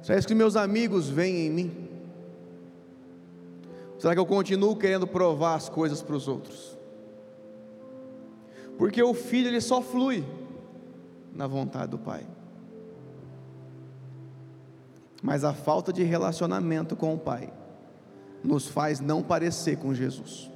[0.02, 1.88] Será isso que meus amigos veem em mim?
[3.98, 6.77] Será que eu continuo querendo provar as coisas para os outros?
[8.78, 10.24] Porque o filho ele só flui
[11.34, 12.26] na vontade do pai.
[15.22, 17.52] Mas a falta de relacionamento com o pai
[18.42, 20.48] nos faz não parecer com Jesus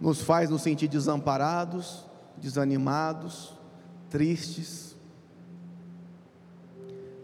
[0.00, 2.06] nos faz nos sentir desamparados,
[2.38, 3.52] desanimados,
[4.08, 4.96] tristes,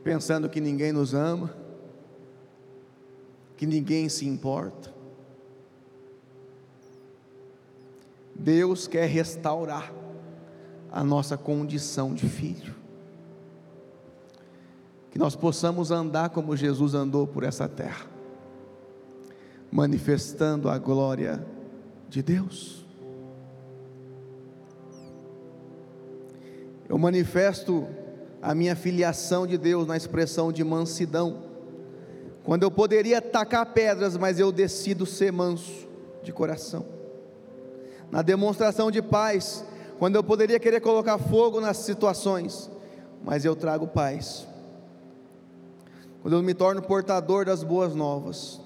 [0.04, 1.56] pensando que ninguém nos ama,
[3.56, 4.94] que ninguém se importa.
[8.38, 9.92] Deus quer restaurar
[10.90, 12.74] a nossa condição de filho.
[15.10, 18.06] Que nós possamos andar como Jesus andou por essa terra,
[19.70, 21.44] manifestando a glória
[22.08, 22.84] de Deus.
[26.88, 27.86] Eu manifesto
[28.40, 31.42] a minha filiação de Deus na expressão de mansidão.
[32.44, 35.88] Quando eu poderia tacar pedras, mas eu decido ser manso
[36.22, 36.95] de coração.
[38.10, 39.64] Na demonstração de paz,
[39.98, 42.70] quando eu poderia querer colocar fogo nas situações,
[43.24, 44.46] mas eu trago paz.
[46.22, 48.60] Quando eu me torno portador das boas novas,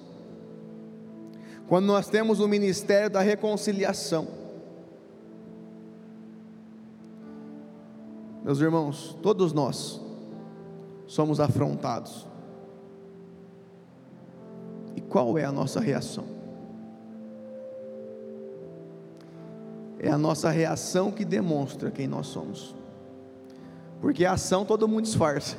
[1.67, 4.27] quando nós temos o ministério da reconciliação.
[8.43, 10.01] Meus irmãos, todos nós
[11.07, 12.27] somos afrontados.
[14.95, 16.40] E qual é a nossa reação?
[20.01, 22.75] É a nossa reação que demonstra quem nós somos.
[23.99, 25.57] Porque a ação todo mundo disfarça.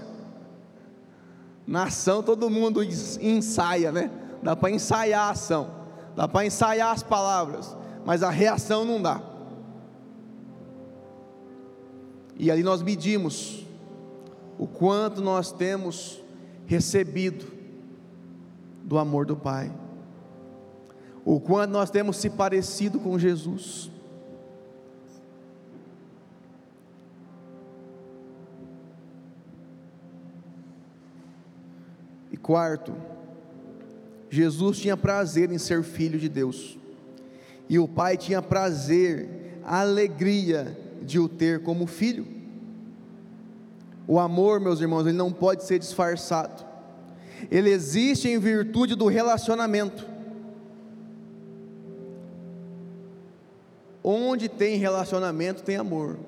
[1.66, 4.10] Na ação todo mundo ensaia, né?
[4.42, 5.82] Dá para ensaiar a ação
[6.14, 9.20] dá para ensaiar as palavras, mas a reação não dá.
[12.36, 13.66] E ali nós medimos
[14.58, 16.20] o quanto nós temos
[16.66, 17.46] recebido
[18.82, 19.72] do amor do Pai,
[21.24, 23.90] o quanto nós temos se parecido com Jesus.
[32.42, 32.92] Quarto,
[34.28, 36.78] Jesus tinha prazer em ser filho de Deus,
[37.68, 42.26] e o Pai tinha prazer, alegria de o ter como filho.
[44.06, 46.64] O amor, meus irmãos, ele não pode ser disfarçado,
[47.50, 50.10] ele existe em virtude do relacionamento.
[54.04, 56.18] Onde tem relacionamento, tem amor,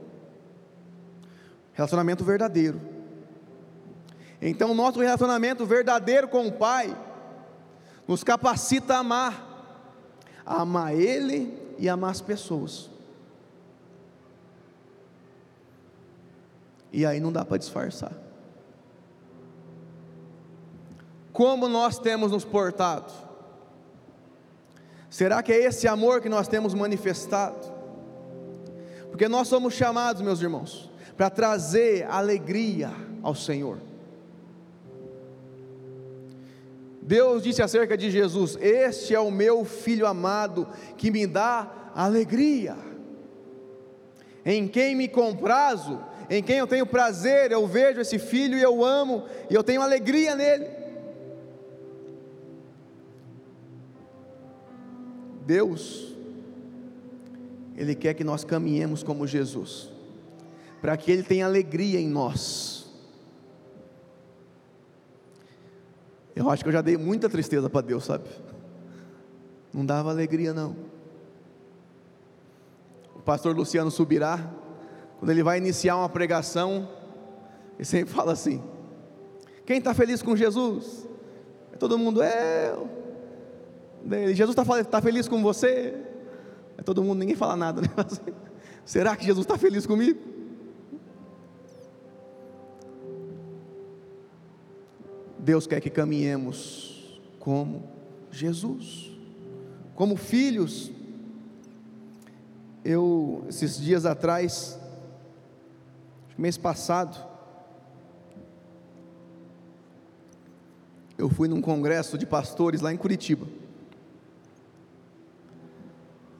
[1.72, 2.93] relacionamento verdadeiro.
[4.46, 6.94] Então, nosso relacionamento verdadeiro com o Pai,
[8.06, 10.04] nos capacita a amar,
[10.44, 12.90] a amar Ele e amar as pessoas.
[16.92, 18.12] E aí não dá para disfarçar.
[21.32, 23.10] Como nós temos nos portado?
[25.08, 27.72] Será que é esse amor que nós temos manifestado?
[29.08, 32.90] Porque nós somos chamados, meus irmãos, para trazer alegria
[33.22, 33.93] ao Senhor.
[37.04, 42.76] Deus disse acerca de Jesus: Este é o meu filho amado, que me dá alegria,
[44.44, 46.00] em quem me comprazo,
[46.30, 49.82] em quem eu tenho prazer, eu vejo esse filho e eu amo, e eu tenho
[49.82, 50.66] alegria nele.
[55.44, 56.14] Deus,
[57.76, 59.90] Ele quer que nós caminhemos como Jesus,
[60.80, 62.83] para que Ele tenha alegria em nós.
[66.34, 68.24] Eu acho que eu já dei muita tristeza para Deus, sabe?
[69.72, 70.76] Não dava alegria, não.
[73.14, 74.52] O pastor Luciano Subirá,
[75.18, 76.88] quando ele vai iniciar uma pregação,
[77.76, 78.62] ele sempre fala assim:
[79.64, 81.08] Quem está feliz com Jesus?
[81.78, 82.76] Todo mundo é.
[84.34, 85.94] Jesus está tá feliz com você?
[86.84, 87.88] Todo mundo, ninguém fala nada, né?
[88.84, 90.33] Será que Jesus está feliz comigo?
[95.44, 97.86] Deus quer que caminhemos como
[98.32, 99.12] Jesus,
[99.94, 100.90] como filhos.
[102.82, 104.78] Eu, esses dias atrás,
[106.38, 107.22] mês passado,
[111.18, 113.46] eu fui num congresso de pastores lá em Curitiba.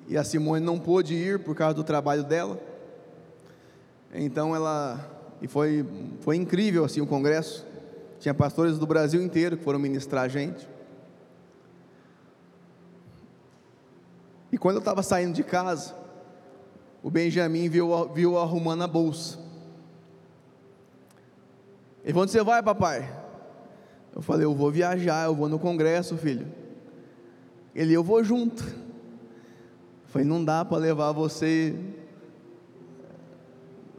[0.08, 2.58] E a Simone não pôde ir por causa do trabalho dela.
[4.14, 5.10] Então ela
[5.42, 5.84] e foi
[6.20, 7.73] foi incrível assim o congresso.
[8.24, 10.66] Tinha pastores do Brasil inteiro que foram ministrar a gente.
[14.50, 15.94] E quando eu estava saindo de casa,
[17.02, 19.38] o Benjamin viu, viu arrumando a bolsa.
[22.02, 23.14] Ele falou: Onde você vai, papai?
[24.16, 26.50] Eu falei: Eu vou viajar, eu vou no congresso, filho.
[27.74, 28.64] Ele: Eu vou junto.
[28.64, 31.78] Eu falei: Não dá para levar você.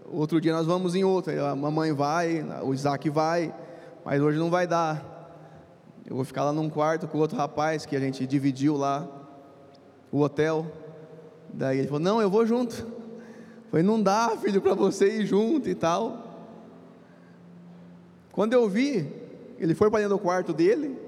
[0.06, 1.46] Outro dia nós vamos em outro.
[1.46, 3.54] A mamãe vai, o Isaac vai,
[4.06, 5.14] mas hoje não vai dar.
[6.06, 9.10] Eu vou ficar lá num quarto com outro rapaz que a gente dividiu lá,
[10.12, 10.72] o hotel.
[11.52, 12.76] Daí ele falou: Não, eu vou junto.
[12.76, 16.24] Eu falei: Não dá, filho, para você ir junto e tal.
[18.32, 19.12] Quando eu vi,
[19.58, 21.00] ele foi para dentro do quarto dele,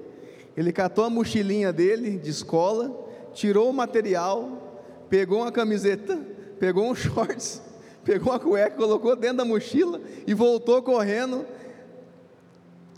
[0.56, 6.18] ele catou a mochilinha dele de escola, tirou o material, pegou uma camiseta,
[6.58, 7.62] pegou um shorts,
[8.02, 11.46] pegou uma cueca, colocou dentro da mochila e voltou correndo.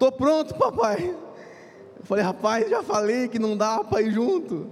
[0.00, 1.14] Tô pronto, papai.
[1.98, 4.66] Eu falei, rapaz, já falei que não dá para ir junto.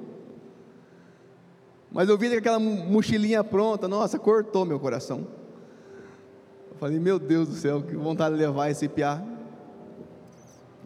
[1.93, 5.29] Mas eu vi aquela mochilinha pronta, nossa, cortou meu coração.
[6.71, 9.23] Eu falei, meu Deus do céu, que vontade de levar esse piá.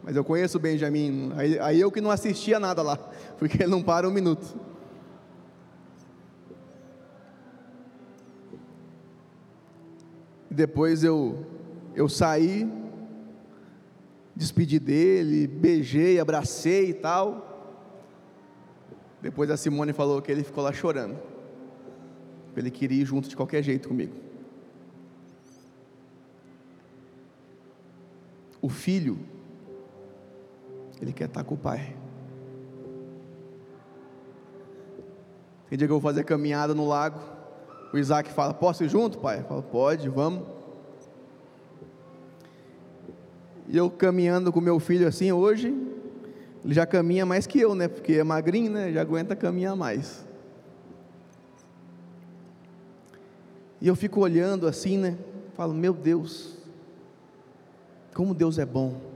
[0.03, 2.97] Mas eu conheço o Benjamin, aí, aí eu que não assistia nada lá,
[3.39, 4.59] porque ele não para um minuto.
[10.51, 11.45] Depois eu,
[11.95, 12.82] eu saí,
[14.35, 17.49] despedi dele, beijei, abracei e tal.
[19.21, 21.17] Depois a Simone falou que ele ficou lá chorando.
[22.55, 24.13] Ele queria ir junto de qualquer jeito comigo.
[28.61, 29.19] O filho
[31.01, 31.95] ele quer estar com o Pai.
[35.69, 37.19] Tem dia que eu vou fazer caminhada no lago.
[37.91, 39.39] O Isaac fala: Posso ir junto, pai?
[39.39, 40.47] Eu falo: Pode, vamos.
[43.67, 45.73] E eu caminhando com meu filho assim hoje,
[46.63, 47.87] ele já caminha mais que eu, né?
[47.87, 48.91] Porque é magrinho, né?
[48.91, 50.25] Já aguenta caminhar mais.
[53.81, 55.17] E eu fico olhando assim, né?
[55.55, 56.57] Falo: Meu Deus,
[58.13, 59.13] como Deus é bom.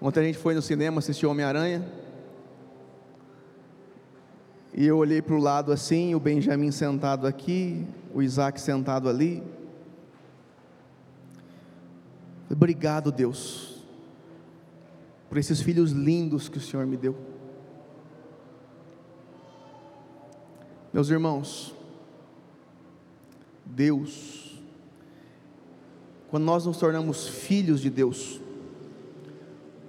[0.00, 1.84] Ontem a gente foi no cinema assistir Homem-Aranha.
[4.74, 9.42] E eu olhei para o lado assim, o Benjamin sentado aqui, o Isaac sentado ali.
[12.50, 13.82] Obrigado, Deus,
[15.28, 17.16] por esses filhos lindos que o Senhor me deu.
[20.92, 21.74] Meus irmãos,
[23.64, 24.58] Deus,
[26.30, 28.40] quando nós nos tornamos filhos de Deus,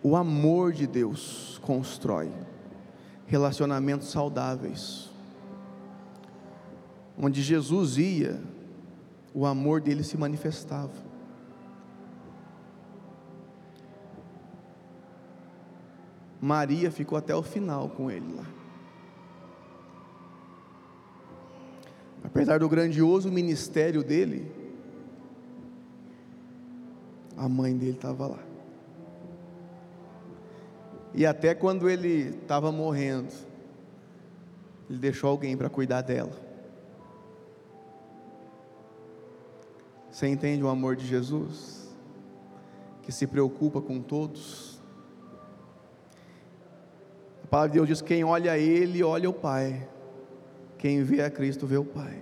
[0.04, 2.32] o amor de Deus constrói
[3.28, 5.10] relacionamentos saudáveis.
[7.18, 8.42] Onde Jesus ia,
[9.34, 11.07] o amor dele se manifestava.
[16.42, 18.46] Maria ficou até o final com ele lá.
[22.24, 24.52] Apesar do grandioso ministério dele,
[27.36, 28.40] a mãe dele estava lá.
[31.14, 33.34] E até quando ele estava morrendo,
[34.90, 36.48] ele deixou alguém para cuidar dela.
[40.12, 41.96] Você entende o amor de Jesus?
[43.04, 44.77] Que se preocupa com todos.
[47.48, 49.88] A palavra de Deus diz: quem olha a Ele, olha o Pai.
[50.78, 52.22] Quem vê a Cristo, vê o Pai.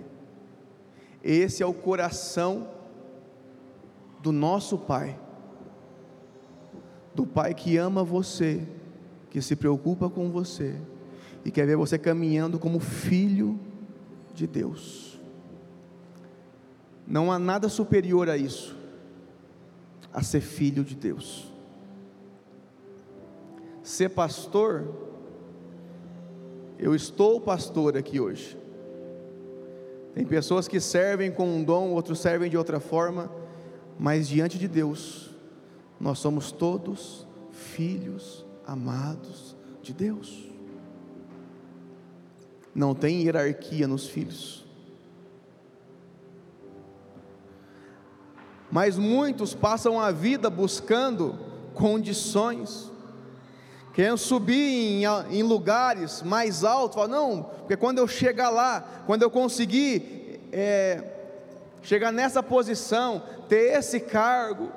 [1.22, 2.68] Esse é o coração
[4.22, 5.18] do nosso Pai,
[7.12, 8.66] do Pai que ama você,
[9.28, 10.76] que se preocupa com você
[11.44, 13.58] e quer ver você caminhando como filho
[14.32, 15.20] de Deus.
[17.04, 18.76] Não há nada superior a isso,
[20.12, 21.52] a ser filho de Deus.
[23.82, 25.05] Ser pastor,
[26.78, 28.58] eu estou pastor aqui hoje.
[30.14, 33.30] Tem pessoas que servem com um dom, outros servem de outra forma,
[33.98, 35.30] mas diante de Deus,
[36.00, 40.50] nós somos todos filhos amados de Deus.
[42.74, 44.66] Não tem hierarquia nos filhos.
[48.70, 51.38] Mas muitos passam a vida buscando
[51.72, 52.90] condições,
[53.96, 59.22] querendo subir em, em lugares mais altos, falam, não, porque quando eu chegar lá, quando
[59.22, 61.02] eu conseguir é,
[61.80, 64.70] chegar nessa posição, ter esse cargo,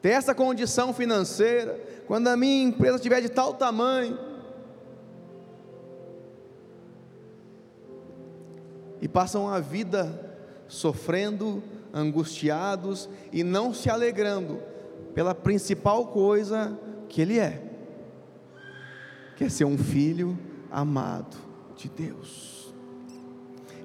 [0.00, 4.16] ter essa condição financeira, quando a minha empresa tiver de tal tamanho,
[9.02, 10.36] e passam a vida
[10.68, 11.60] sofrendo,
[11.96, 14.62] angustiados e não se alegrando
[15.14, 16.78] pela principal coisa
[17.08, 17.62] que ele é,
[19.34, 20.38] que é ser um filho
[20.70, 21.36] amado
[21.74, 22.74] de Deus.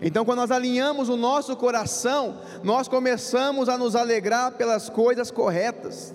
[0.02, 6.14] Então, quando nós alinhamos o nosso coração, nós começamos a nos alegrar pelas coisas corretas.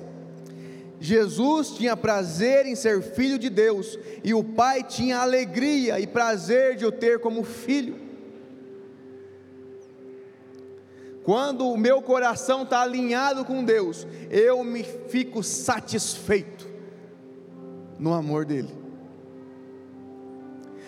[1.00, 6.76] Jesus tinha prazer em ser filho de Deus, e o Pai tinha alegria e prazer
[6.76, 8.05] de o ter como filho.
[11.26, 16.64] Quando o meu coração está alinhado com Deus, eu me fico satisfeito
[17.98, 18.72] no amor dEle.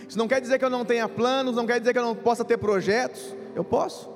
[0.09, 2.15] Isso não quer dizer que eu não tenha planos, não quer dizer que eu não
[2.15, 4.09] possa ter projetos, eu posso,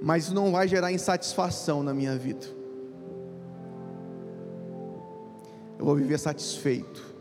[0.00, 2.46] mas isso não vai gerar insatisfação na minha vida.
[5.78, 7.14] Eu vou viver satisfeito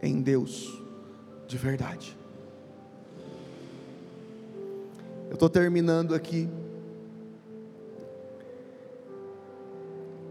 [0.00, 0.80] em Deus,
[1.48, 2.19] de verdade.
[5.30, 6.48] Eu estou terminando aqui.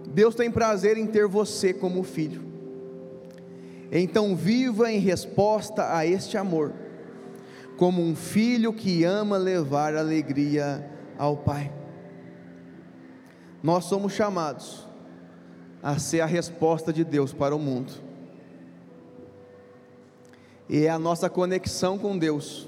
[0.05, 2.43] Deus tem prazer em ter você como filho.
[3.89, 6.73] Então viva em resposta a este amor,
[7.77, 10.85] como um filho que ama levar alegria
[11.17, 11.73] ao Pai.
[13.63, 14.85] Nós somos chamados
[15.81, 17.93] a ser a resposta de Deus para o mundo.
[20.67, 22.67] E é a nossa conexão com Deus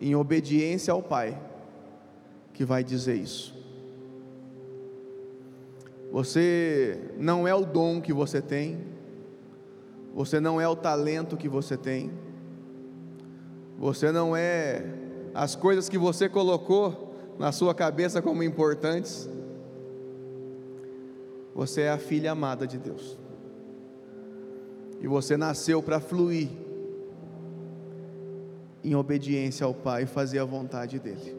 [0.00, 1.40] em obediência ao Pai,
[2.52, 3.56] que vai dizer isso.
[6.10, 8.78] Você não é o dom que você tem,
[10.14, 12.10] você não é o talento que você tem,
[13.78, 14.84] você não é
[15.34, 19.28] as coisas que você colocou na sua cabeça como importantes.
[21.54, 23.18] Você é a filha amada de Deus.
[25.00, 26.48] E você nasceu para fluir
[28.88, 31.36] em obediência ao Pai e fazer a vontade dEle.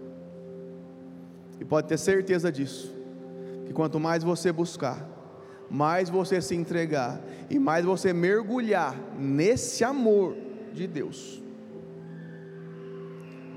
[1.60, 2.94] E pode ter certeza disso,
[3.66, 5.08] que quanto mais você buscar,
[5.70, 10.36] mais você se entregar e mais você mergulhar nesse amor
[10.74, 11.42] de Deus,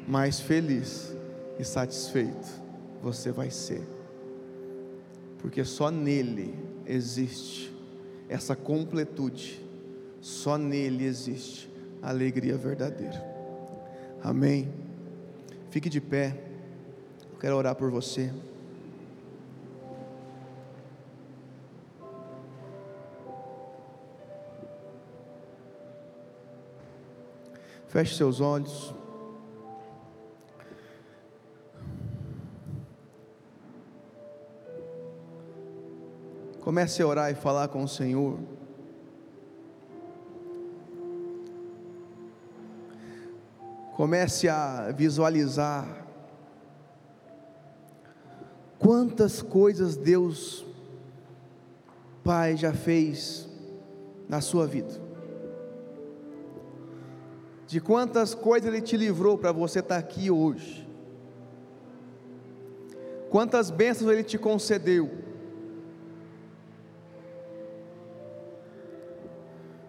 [0.08, 1.14] mais feliz
[1.58, 2.48] e satisfeito
[3.02, 3.82] você vai ser,
[5.38, 6.54] porque só nele
[6.86, 7.72] existe
[8.28, 9.64] essa completude,
[10.20, 11.70] só nele existe
[12.00, 13.31] a alegria verdadeira.
[14.22, 14.72] Amém.
[15.70, 16.36] Fique de pé.
[17.32, 18.32] Eu quero orar por você.
[27.88, 28.94] Feche seus olhos.
[36.60, 38.38] Comece a orar e falar com o Senhor.
[43.94, 45.86] Comece a visualizar
[48.78, 50.64] quantas coisas Deus
[52.24, 53.48] Pai já fez
[54.28, 55.00] na sua vida.
[57.66, 60.88] De quantas coisas Ele te livrou para você estar aqui hoje.
[63.28, 65.10] Quantas bênçãos Ele te concedeu.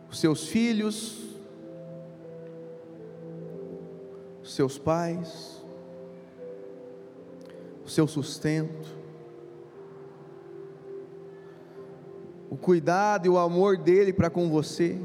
[0.10, 1.23] Os seus filhos,
[4.54, 5.64] seus pais,
[7.86, 9.04] o seu sustento.
[12.54, 14.96] o cuidado e o amor dele para com você.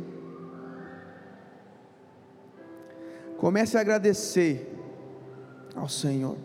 [3.39, 4.71] Comece a agradecer
[5.75, 6.37] ao Senhor.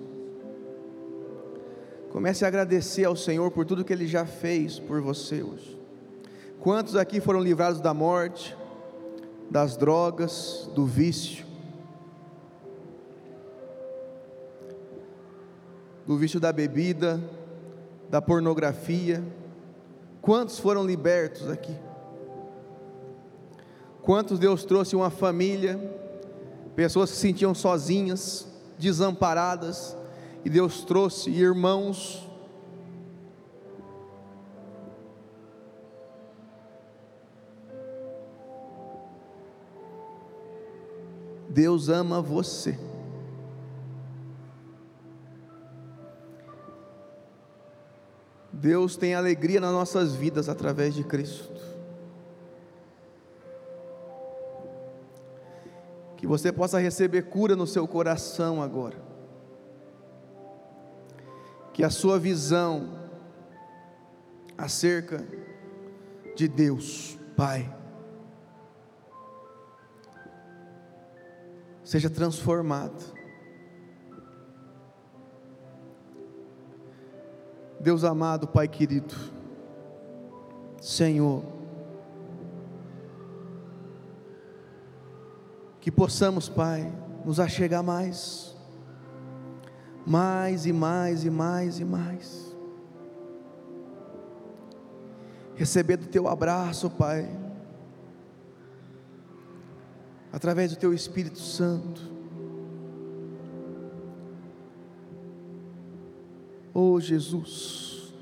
[2.10, 5.78] Comece a agradecer ao Senhor por tudo que Ele já fez por você hoje.
[6.62, 8.56] Quantos aqui foram livrados da morte,
[9.52, 11.46] das drogas, do vício,
[16.06, 17.22] do vício da bebida,
[18.10, 19.24] da pornografia?
[20.22, 21.76] Quantos foram libertos aqui?
[24.02, 25.80] Quantos Deus trouxe uma família,
[26.76, 28.48] pessoas que se sentiam sozinhas,
[28.78, 29.96] desamparadas,
[30.44, 32.28] e Deus trouxe irmãos
[41.54, 42.80] Deus ama você.
[48.64, 51.52] Deus tem alegria nas nossas vidas através de Cristo.
[56.16, 59.04] Que você possa receber cura no seu coração agora
[61.74, 63.10] que a sua visão
[64.56, 65.26] acerca
[66.36, 67.76] de Deus, Pai,
[71.84, 73.23] seja transformada.
[77.84, 79.14] Deus amado, Pai querido,
[80.82, 81.44] Senhor,
[85.80, 86.92] que possamos, Pai,
[87.24, 88.54] nos achegar mais
[90.06, 92.54] mais e mais e mais e mais.
[95.56, 97.30] Receber do teu abraço, Pai,
[100.32, 102.13] através do teu Espírito Santo.
[106.74, 108.14] Oh Jesus,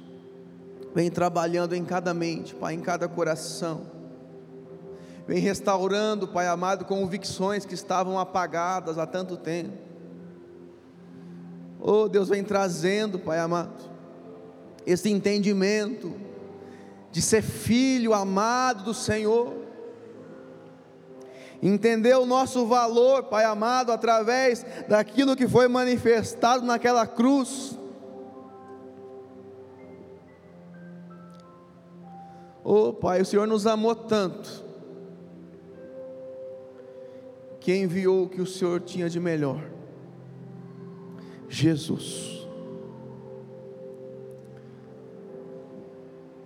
[0.94, 3.84] vem trabalhando em cada mente, Pai, em cada coração.
[5.28, 9.92] Vem restaurando, Pai amado, convicções que estavam apagadas há tanto tempo
[11.84, 13.90] Oh, Deus vem trazendo, Pai amado,
[14.86, 16.14] esse entendimento
[17.12, 19.52] de ser filho amado do Senhor,
[21.62, 27.78] entender o nosso valor, Pai amado, através daquilo que foi manifestado naquela cruz.
[32.64, 34.64] Oh, Pai, o Senhor nos amou tanto,
[37.60, 39.70] que enviou o que o Senhor tinha de melhor.
[41.50, 42.48] Jesus.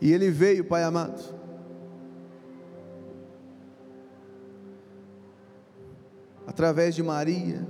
[0.01, 1.21] E ele veio, Pai amado,
[6.45, 7.67] através de Maria,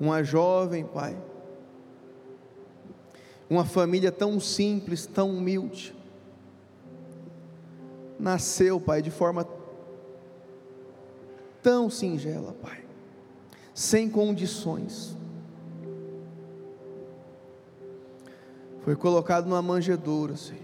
[0.00, 1.16] uma jovem, Pai,
[3.48, 5.94] uma família tão simples, tão humilde,
[8.22, 9.46] nasceu, Pai, de forma
[11.60, 12.84] tão singela, Pai,
[13.74, 15.16] sem condições,
[18.82, 20.62] foi colocado numa manjedoura, Senhor.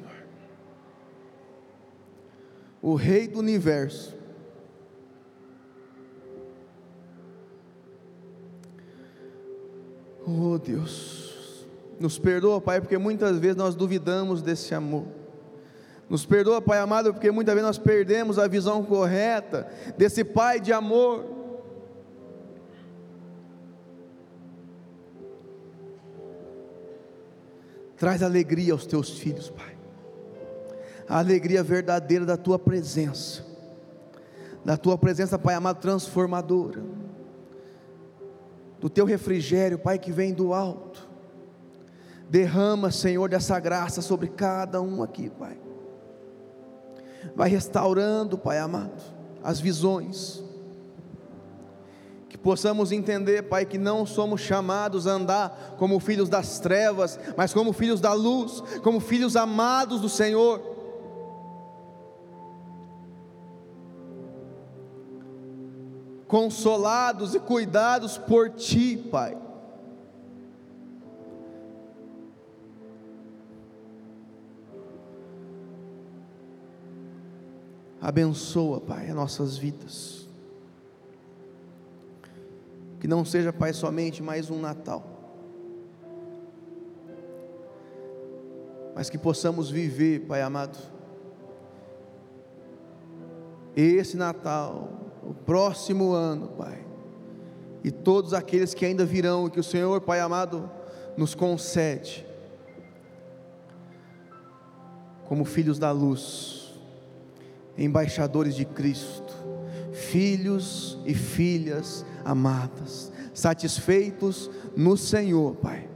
[2.80, 4.16] O Rei do universo.
[10.24, 11.66] Oh Deus,
[11.98, 15.17] nos perdoa, Pai, porque muitas vezes nós duvidamos desse amor.
[16.08, 20.72] Nos perdoa, Pai amado, porque muitas vezes nós perdemos a visão correta desse Pai de
[20.72, 21.36] amor.
[27.96, 29.76] Traz alegria aos teus filhos, Pai.
[31.06, 33.44] A alegria verdadeira da tua presença.
[34.64, 36.82] Da tua presença, Pai amado, transformadora.
[38.80, 41.06] Do teu refrigério, Pai, que vem do alto.
[42.30, 45.67] Derrama, Senhor, dessa graça sobre cada um aqui, Pai.
[47.34, 49.02] Vai restaurando, Pai amado,
[49.42, 50.42] as visões
[52.28, 57.52] que possamos entender, Pai, que não somos chamados a andar como filhos das trevas, mas
[57.52, 60.60] como filhos da luz, como filhos amados do Senhor.
[66.28, 69.47] Consolados e cuidados por Ti, Pai.
[78.08, 80.26] Abençoa, Pai, as nossas vidas.
[82.98, 85.04] Que não seja, Pai, somente mais um Natal,
[88.94, 90.78] mas que possamos viver, Pai amado,
[93.76, 94.88] esse Natal,
[95.22, 96.82] o próximo ano, Pai,
[97.84, 100.70] e todos aqueles que ainda virão, que o Senhor, Pai amado,
[101.14, 102.26] nos concede,
[105.26, 106.57] como filhos da luz,
[107.78, 109.32] embaixadores de Cristo,
[109.92, 115.88] filhos e filhas amadas, satisfeitos no Senhor, Pai.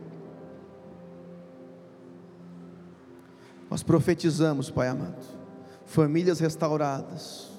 [3.68, 5.24] Nós profetizamos, Pai amado,
[5.84, 7.50] famílias restauradas,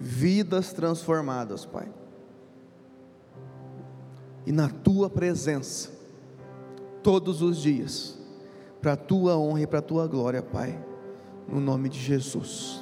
[0.00, 1.88] vidas transformadas, Pai.
[4.46, 5.90] E na tua presença,
[7.02, 8.18] todos os dias,
[8.80, 10.91] para a tua honra e para a tua glória, Pai,
[11.48, 12.81] no nome de Jesus.